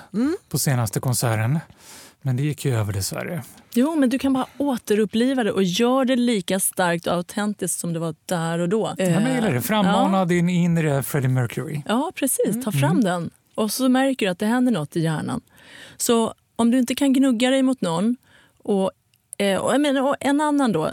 på 0.48 0.58
senaste 0.58 1.00
konserten. 1.00 1.58
Men 2.22 2.36
det 2.36 2.42
gick 2.42 2.64
ju 2.64 2.74
över 2.76 2.92
dessvärre. 2.92 3.42
Jo, 3.74 3.96
men 3.96 4.08
du 4.10 4.18
kan 4.18 4.32
bara 4.32 4.46
återuppliva 4.58 5.44
det 5.44 5.52
och 5.52 5.62
gör 5.62 6.04
det 6.04 6.16
lika 6.16 6.60
starkt 6.60 7.06
och 7.06 7.12
autentiskt 7.14 7.80
som 7.80 7.92
det 7.92 7.98
var 7.98 8.14
där 8.26 8.58
och 8.58 8.68
då. 8.68 8.94
Ja, 8.98 9.04
men 9.04 9.22
jag 9.22 9.34
gillar 9.34 9.52
det. 9.52 9.62
Frammana 9.62 10.18
Ja. 10.18 10.24
din 10.24 10.48
inre 10.48 11.02
Freddie 11.02 11.28
Mercury. 11.28 11.82
Ja, 11.88 12.12
precis. 12.14 12.64
Ta 12.64 12.72
fram 12.72 12.90
Mm. 12.90 13.04
den. 13.04 13.30
Och 13.54 13.72
så 13.72 13.88
märker 13.88 14.26
du 14.26 14.32
att 14.32 14.38
det 14.38 14.46
händer 14.46 14.72
något 14.72 14.96
i 14.96 15.00
hjärnan. 15.00 15.40
Så 15.96 16.34
om 16.56 16.70
du 16.70 16.78
inte 16.78 16.94
kan 16.94 17.12
gnugga 17.12 17.50
dig 17.50 17.62
mot 17.62 17.80
någon 17.80 18.16
och 18.62 18.90
Eh, 19.38 19.58
och 19.58 19.72
jag 19.72 19.80
menar, 19.80 20.02
och 20.02 20.16
en 20.20 20.40
annan 20.40 20.72
då 20.72 20.90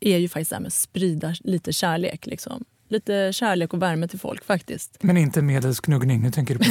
är 0.00 0.18
ju 0.18 0.28
faktiskt 0.28 0.50
det 0.50 0.56
här 0.56 0.60
med 0.60 0.66
att 0.66 0.72
sprida 0.72 1.34
lite 1.40 1.72
kärlek. 1.72 2.26
Liksom. 2.26 2.64
Lite 2.88 3.30
kärlek 3.32 3.72
och 3.74 3.82
värme 3.82 4.08
till 4.08 4.18
folk 4.18 4.44
faktiskt. 4.44 4.96
Men 5.00 5.16
inte 5.16 5.42
medelst 5.42 5.80
knuggning. 5.82 6.22
Nu 6.22 6.30
tänker 6.30 6.54
du 6.54 6.58
på 6.64 6.70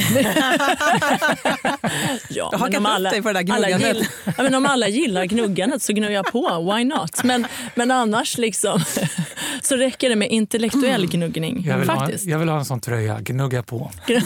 Ja, 2.30 2.48
Du 2.52 2.56
har 2.58 2.68
men 2.70 2.76
om 2.76 2.84
hakat 2.84 2.84
upp 2.84 2.86
alla, 2.86 3.10
dig 3.10 3.22
på 3.22 3.32
det 3.32 3.42
där 3.42 3.52
alla 3.54 3.68
gnuggandet. 3.70 3.96
gill, 3.96 4.06
ja, 4.36 4.42
men 4.42 4.54
om 4.54 4.66
alla 4.66 4.88
gillar 4.88 5.24
gnuggandet 5.24 5.82
så 5.82 5.92
gnuggar 5.92 6.10
jag 6.14 6.26
på. 6.32 6.72
Why 6.74 6.84
not? 6.84 7.24
Men, 7.24 7.46
men 7.74 7.90
annars 7.90 8.38
liksom, 8.38 8.80
så 9.62 9.76
räcker 9.76 10.08
det 10.08 10.16
med 10.16 10.28
intellektuell 10.30 11.06
gnuggning. 11.06 11.64
jag 11.66 11.78
vill, 11.78 11.88
ha, 11.90 11.96
faktiskt. 12.00 12.24
jag 12.26 12.38
vill 12.38 12.48
ha 12.48 12.58
en 12.58 12.64
sån 12.64 12.80
tröja. 12.80 13.20
Gnugga 13.20 13.62
på. 13.62 13.90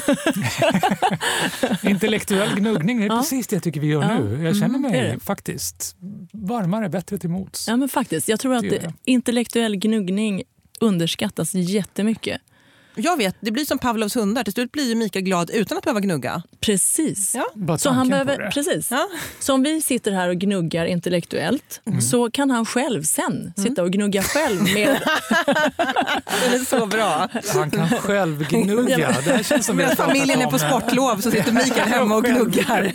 Intellektuell 1.82 2.54
gnuggning, 2.54 2.98
det 2.98 3.04
är 3.04 3.08
Ja. 3.08 3.18
precis 3.18 3.46
det 3.46 3.56
jag 3.56 3.62
tycker 3.62 3.80
vi 3.80 3.86
gör 3.86 4.02
Ja. 4.02 4.18
nu. 4.18 4.44
Jag 4.44 4.56
känner 4.56 4.66
Mm, 4.78 4.82
mig 4.82 5.00
det. 5.00 5.20
faktiskt 5.24 5.96
varmare, 6.32 6.88
bättre 6.88 7.18
till 7.18 7.30
mots. 7.30 7.68
Ja, 7.68 7.76
men 7.76 7.88
faktiskt. 7.88 8.28
Jag 8.28 8.40
tror 8.40 8.54
att 8.54 8.62
Det 8.62 8.92
intellektuell 9.04 9.76
gnuggning 9.76 10.42
underskattas 10.80 11.54
jättemycket. 11.54 12.40
Jag 13.00 13.16
vet, 13.16 13.36
det 13.40 13.50
blir 13.50 13.64
som 13.64 13.78
Pavlovs 13.78 14.16
hundar. 14.16 14.44
Till 14.44 14.52
slut 14.52 14.72
blir 14.72 14.88
ju 14.88 14.94
Mikael 14.94 15.24
glad 15.24 15.50
utan 15.50 15.78
att 15.78 15.84
behöva 15.84 16.00
gnugga. 16.00 16.42
Precis. 16.60 17.34
Ja. 17.66 17.78
Så, 17.78 17.90
han 17.90 18.08
behöver, 18.08 18.50
precis. 18.50 18.90
så 19.40 19.54
om 19.54 19.62
vi 19.62 19.82
sitter 19.82 20.12
här 20.12 20.28
och 20.28 20.36
gnuggar 20.36 20.86
intellektuellt 20.86 21.80
Mm. 21.86 22.00
så 22.00 22.30
kan 22.30 22.50
han 22.50 22.66
själv 22.66 23.02
sen 23.02 23.52
sitta 23.56 23.82
och 23.82 23.90
gnugga 23.90 24.22
själv 24.22 24.62
med... 24.74 25.00
Den 26.44 26.60
är 26.60 26.64
så 26.64 26.86
bra. 26.86 27.28
Han 27.54 27.70
kan 27.70 27.88
själv 27.88 28.48
gnugga. 28.48 28.96
Det 29.24 29.32
här 29.32 29.42
känns 29.42 29.66
som 29.66 29.76
Medan 29.76 29.96
familjen 29.96 30.40
är 30.40 30.46
på 30.46 30.58
sportlov 30.58 31.20
så 31.20 31.30
sitter 31.30 31.52
Mikael 31.52 31.88
hemma 31.88 32.16
och 32.16 32.24
gnuggar. 32.28 32.92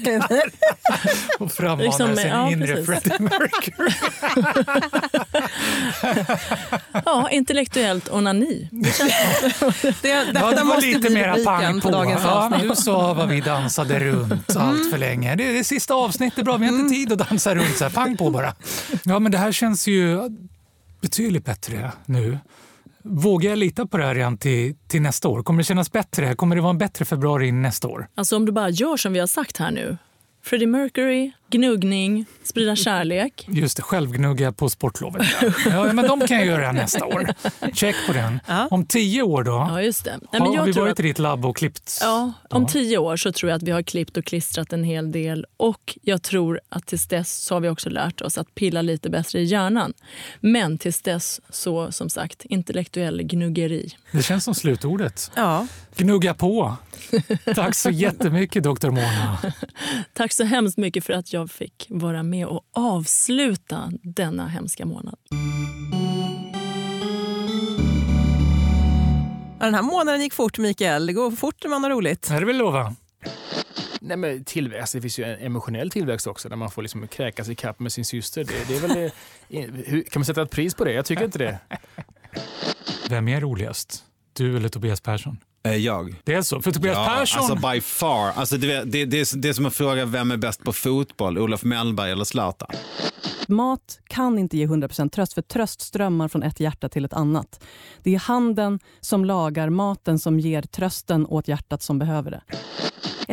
och 1.39 1.51
frammana 1.51 1.83
Liksom, 1.83 2.15
sin 2.15 2.27
ja, 2.27 2.51
inre. 2.51 2.85
Freddie 2.85 3.19
Mercury. 3.19 3.91
Ja, 7.05 7.29
intellektuellt 7.31 8.09
onani. 8.11 8.69
Det, 8.71 10.09
Ja, 10.09 10.25
detta 10.25 10.49
det 10.51 10.55
var 10.57 10.63
måste 10.63 10.85
lite 10.85 11.09
mera 11.09 11.31
rubriken 11.31 11.45
pang 11.45 11.81
på 11.81 11.87
på. 11.87 11.93
dagens 11.95 12.21
Ja, 12.23 12.51
du 12.61 12.75
sa 12.75 13.13
vad 13.13 13.29
vi 13.29 13.41
dansade 13.41 13.99
runt 13.99 14.55
allt 14.55 14.89
för 14.91 14.97
länge. 14.97 15.35
Det 15.35 15.49
är 15.49 15.53
det 15.53 15.63
sista 15.63 15.93
avsnittet, 15.93 16.45
bra. 16.45 16.57
Vi 16.57 16.65
har 16.65 16.73
inte 16.79 16.93
tid 16.93 17.11
att 17.11 17.29
dansa 17.29 17.55
runt 17.55 17.77
så 17.77 17.83
här. 17.83 17.91
Pang 17.91 18.17
på 18.17 18.29
bara. 18.29 18.55
Ja, 19.03 19.19
men 19.19 19.31
det 19.31 19.37
här 19.37 19.51
känns 19.51 19.87
ju 19.87 20.19
betydligt 21.01 21.45
bättre 21.45 21.91
nu. 22.05 22.37
Vågar 23.05 23.49
jag 23.49 23.59
lita 23.59 23.85
på 23.87 23.97
det 23.97 24.03
här 24.05 24.15
redan 24.15 24.37
till, 24.37 24.75
till 24.87 25.01
nästa 25.01 25.27
år? 25.27 25.43
Kommer 25.43 25.57
det 25.57 25.63
kännas 25.63 25.91
bättre? 25.91 26.35
Kommer 26.35 26.55
det 26.55 26.61
vara 26.61 26.69
en 26.69 26.77
bättre 26.77 27.05
februari 27.05 27.51
nästa 27.51 27.87
år? 27.87 28.07
Alltså 28.15 28.35
om 28.35 28.45
du 28.45 28.51
bara 28.51 28.69
gör 28.69 28.97
som 28.97 29.13
vi 29.13 29.19
har 29.19 29.27
sagt 29.27 29.57
här 29.57 29.71
nu. 29.71 29.97
Freddie 30.45 30.65
Mercury, 30.67 31.31
gnuggning, 31.53 32.25
sprida 32.43 32.75
kärlek. 32.75 33.45
Just 33.47 33.77
det, 33.77 33.83
självgnugga 33.83 34.51
på 34.51 34.69
sportlovet. 34.69 35.27
Ja. 35.41 35.51
Ja, 35.65 35.93
men 35.93 36.07
de 36.07 36.27
kan 36.27 36.37
jag 36.37 36.45
göra 36.45 36.71
nästa 36.71 37.05
år. 37.05 37.33
Check 37.73 37.95
på 38.07 38.13
den. 38.13 38.39
Om 38.71 38.85
tio 38.85 39.21
år 39.23 39.43
då? 39.43 39.51
Ja, 39.69 39.81
just 39.81 40.03
det. 40.03 40.11
Nej, 40.31 40.41
men 40.41 40.41
har 40.57 40.65
vi 40.65 40.73
tror 40.73 40.83
varit 40.83 40.91
att- 40.93 40.99
i 40.99 41.03
ditt 41.03 41.19
labb 41.19 41.45
och 41.45 41.55
klippt? 41.57 41.97
Ja, 42.01 42.31
om 42.49 42.61
Ja. 42.63 42.67
tio 42.69 42.97
år 42.97 43.17
så 43.17 43.31
tror 43.31 43.49
jag 43.49 43.57
att 43.57 43.63
vi 43.63 43.71
har 43.71 43.81
klippt 43.81 44.17
och 44.17 44.25
klistrat 44.25 44.73
en 44.73 44.83
hel 44.83 45.11
del. 45.11 45.45
Och 45.57 45.97
jag 46.01 46.21
tror 46.21 46.59
att 46.69 46.85
tills 46.85 47.07
dess 47.07 47.37
så 47.37 47.55
har 47.55 47.59
vi 47.61 47.69
också 47.69 47.89
lärt 47.89 48.21
oss 48.21 48.37
att 48.37 48.55
pilla 48.55 48.81
lite 48.81 49.09
bättre 49.09 49.39
i 49.39 49.43
hjärnan. 49.43 49.93
Men 50.39 50.77
tills 50.77 51.01
dess 51.01 51.41
så, 51.49 51.91
som 51.91 52.09
sagt, 52.09 52.45
intellektuell 52.45 53.23
gnuggeri. 53.23 53.89
Det 54.11 54.23
känns 54.23 54.43
som 54.43 54.55
slutordet. 54.55 55.31
Ja. 55.35 55.67
Gnugga 55.95 56.33
på. 56.33 56.75
Tack 57.55 57.75
så 57.75 57.89
jättemycket, 57.89 58.63
doktor 58.63 58.89
Mona. 58.91 59.37
Tack 60.13 60.33
så 60.33 60.43
hemskt 60.43 60.77
mycket 60.77 61.05
för 61.05 61.13
att 61.13 61.33
jag 61.33 61.42
fick 61.47 61.87
vara 61.89 62.23
med 62.23 62.47
och 62.47 62.61
avsluta 62.71 63.91
denna 64.03 64.47
hemska 64.47 64.85
månad. 64.85 65.15
Ja, 69.59 69.65
Den 69.65 69.73
här 69.73 69.81
månaden 69.81 70.21
gick 70.21 70.33
fort, 70.33 70.57
Mikael. 70.57 71.05
Det 71.07 71.13
går 71.13 71.31
fort 71.31 71.55
när 71.63 71.69
man 71.69 71.83
har 71.83 71.89
roligt. 71.89 72.29
Det 72.29 72.45
vill 72.45 72.57
lova. 72.57 72.95
Nej, 74.01 74.17
men 74.17 74.43
tillväxt, 74.43 74.93
det 74.93 75.01
finns 75.01 75.19
ju 75.19 75.23
en 75.23 75.39
emotionell 75.39 75.89
tillväxt 75.91 76.27
också 76.27 76.49
där 76.49 76.55
man 76.55 76.71
får 76.71 76.81
liksom 76.81 77.07
kräkas 77.07 77.49
i 77.49 77.55
kapp 77.55 77.79
med 77.79 77.91
sin 77.93 78.05
syster. 78.05 78.43
Det, 78.43 78.67
det 78.67 78.75
är 78.77 78.81
väl 78.87 79.11
det, 79.47 80.03
kan 80.03 80.19
man 80.19 80.25
sätta 80.25 80.41
ett 80.41 80.51
pris 80.51 80.75
på 80.75 80.83
det? 80.83 80.93
Jag 80.93 81.05
tycker 81.05 81.25
inte 81.25 81.37
det. 81.37 81.59
Vem 83.09 83.27
är 83.27 83.41
roligast? 83.41 84.03
Du 84.33 84.57
eller 84.57 84.69
Tobias 84.69 85.01
Persson? 85.01 85.37
Eh, 85.63 85.75
Jag. 85.75 86.15
Det 86.23 86.33
är 86.33 86.41
så? 86.41 86.61
För 86.61 86.71
Tobias 86.71 86.97
ja, 86.97 87.15
Persson... 87.17 87.39
Alltså 87.39 87.69
by 87.69 87.81
far. 87.81 88.31
Alltså, 88.35 88.57
det, 88.57 88.83
det, 88.83 89.05
det, 89.05 89.19
är, 89.19 89.37
det 89.37 89.49
är 89.49 89.53
som 89.53 89.65
att 89.65 89.75
fråga 89.75 90.05
vem 90.05 90.31
är 90.31 90.37
bäst 90.37 90.63
på 90.63 90.73
fotboll, 90.73 91.37
Olof 91.37 91.63
Mellberg 91.63 92.11
eller 92.11 92.23
Zlatan? 92.25 92.69
Mat 93.47 93.99
kan 94.07 94.39
inte 94.39 94.57
ge 94.57 94.67
100% 94.67 95.09
tröst, 95.09 95.33
för 95.33 95.41
tröst 95.41 95.81
strömmar 95.81 96.27
från 96.27 96.43
ett 96.43 96.59
hjärta 96.59 96.89
till 96.89 97.05
ett 97.05 97.13
annat. 97.13 97.63
Det 98.03 98.15
är 98.15 98.19
handen 98.19 98.79
som 99.01 99.25
lagar 99.25 99.69
maten 99.69 100.19
som 100.19 100.39
ger 100.39 100.61
trösten 100.61 101.25
åt 101.25 101.47
hjärtat 101.47 101.81
som 101.81 101.99
behöver 101.99 102.31
det. 102.31 102.41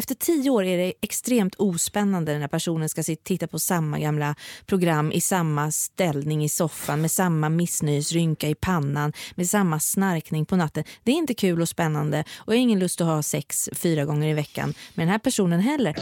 Efter 0.01 0.15
tio 0.15 0.51
år 0.51 0.65
är 0.65 0.79
det 0.79 0.93
extremt 1.01 1.55
ospännande 1.55 2.39
när 2.39 2.49
personen 2.49 2.89
ska 2.89 3.03
sitta 3.03 3.23
titta 3.25 3.47
på 3.47 3.59
samma 3.59 3.99
gamla 3.99 4.35
program 4.67 5.13
i 5.13 5.21
samma 5.21 5.71
ställning 5.71 6.45
i 6.45 6.49
soffan 6.49 7.01
med 7.01 7.11
samma 7.11 7.49
missnöjesrynka 7.49 8.49
i 8.49 8.55
pannan 8.55 9.13
med 9.35 9.49
samma 9.49 9.81
snarkning 9.81 10.47
på 10.47 10.57
natten. 10.57 10.85
Det 11.05 11.11
är 11.11 11.17
inte 11.17 11.35
kul 11.35 11.61
och 11.61 11.69
spännande 11.69 12.25
och 12.37 12.53
jag 12.53 12.59
har 12.59 12.63
ingen 12.63 12.79
lust 12.79 13.01
att 13.01 13.07
ha 13.07 13.23
sex 13.23 13.69
fyra 13.73 14.05
gånger 14.05 14.29
i 14.29 14.35
veckan 14.35 14.75
med 14.95 15.07
den 15.07 15.13
här 15.13 15.19
personen 15.19 15.61
heller. 15.61 15.97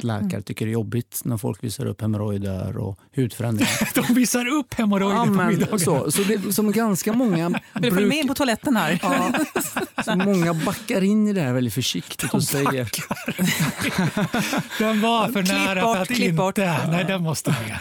Läkare 0.00 0.42
tycker 0.42 0.66
det 0.66 0.70
är 0.70 0.72
jobbigt 0.72 1.20
när 1.24 1.36
folk 1.36 1.64
visar 1.64 1.86
upp 1.86 2.00
hemorrojder 2.00 2.78
och 2.78 2.98
hudförändringar. 3.16 3.94
De 4.08 4.14
visar 4.14 4.46
upp 4.46 4.74
hemorrojder 4.74 5.16
ja, 5.16 5.24
på 5.24 5.30
men, 5.30 5.48
middagen. 5.48 5.80
så, 5.80 6.10
så 6.10 6.22
det, 6.22 6.52
som 6.52 6.72
ganska 6.72 7.12
många 7.12 7.48
du 7.74 7.90
följa 7.90 8.08
med 8.08 8.18
in 8.18 8.28
på 8.28 8.34
toaletten 8.34 8.76
här? 8.76 8.98
Ja, 9.02 9.32
så 10.04 10.16
många 10.16 10.54
backar 10.54 11.04
in 11.04 11.28
i 11.28 11.32
det 11.32 11.40
här 11.40 11.52
väldigt 11.52 11.74
försiktigt 11.74 12.34
och 12.34 12.42
säger... 12.42 12.90
Den 14.78 15.00
var 15.00 15.28
för 15.28 15.42
Klipp 15.42 15.54
nära 15.54 15.82
bort, 15.82 15.96
för 15.96 16.02
att 16.02 16.08
klipp 16.08 16.20
inte... 16.20 16.36
bort. 16.36 16.56
Nej, 16.56 17.04
den 17.04 17.22
måste 17.22 17.50
med. 17.50 17.78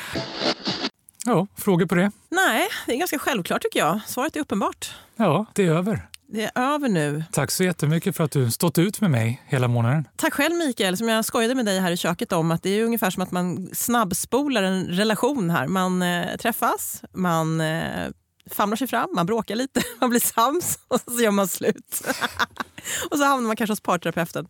Ja, 1.26 1.48
frågor 1.58 1.86
på 1.86 1.96
det? 1.96 2.12
Nej, 2.30 2.68
det 2.86 2.94
är 2.94 2.98
ganska 2.98 3.20
självklart 3.20 3.62
tycker 3.62 3.80
jag. 3.80 4.00
Svaret 4.08 4.36
är 4.36 4.40
uppenbart. 4.40 4.96
Ja, 5.16 5.46
det 5.54 5.66
är 5.68 5.72
över. 5.72 6.08
Det 6.34 6.44
är 6.44 6.74
över 6.74 6.90
nu. 6.90 7.24
Tack 7.32 7.52
så 7.52 7.64
jättemycket 7.64 8.16
för 8.18 8.24
att 8.24 8.32
du 8.32 8.52
stått 8.52 8.78
ut 8.78 9.02
med 9.02 9.12
mig 9.12 9.42
hela 9.46 9.68
månaden. 9.68 10.08
Tack 10.16 10.34
själv 10.34 10.56
Mikael, 10.56 10.98
som 10.98 11.10
jag 11.10 11.26
skojade 11.26 11.56
med 11.56 11.66
dig 11.66 11.80
här 11.80 11.92
i 11.92 11.98
köket 11.98 12.32
om 12.32 12.52
att 12.52 12.64
det 12.64 12.70
är 12.70 12.84
ungefär 12.84 13.10
som 13.10 13.24
att 13.24 13.32
man 13.32 13.70
snabbspolar 13.74 14.64
en 14.64 14.86
relation 14.88 15.50
här. 15.50 15.68
Man 15.68 16.02
eh, 16.02 16.38
träffas, 16.38 17.02
man 17.14 17.62
eh, 17.62 18.08
famlar 18.46 18.78
sig 18.78 18.88
fram, 18.88 19.10
man 19.16 19.26
bråkar 19.26 19.56
lite, 19.56 19.84
man 20.02 20.10
blir 20.10 20.20
sams 20.20 20.80
och 20.88 21.00
så 21.08 21.22
gör 21.22 21.32
man 21.32 21.48
slut. 21.48 22.02
och 23.12 23.18
så 23.18 23.24
hamnar 23.24 23.48
man 23.48 23.56
kanske 23.56 23.72
hos 23.72 23.82
parterapeuten 23.82 24.48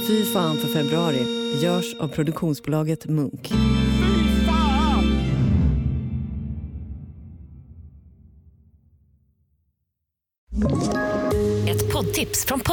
Fy 0.07 0.25
fan 0.33 0.57
för 0.57 0.69
februari 0.69 1.27
görs 1.63 1.95
av 2.01 2.09
produktionsbolaget 2.09 3.07
Munk. 3.07 3.53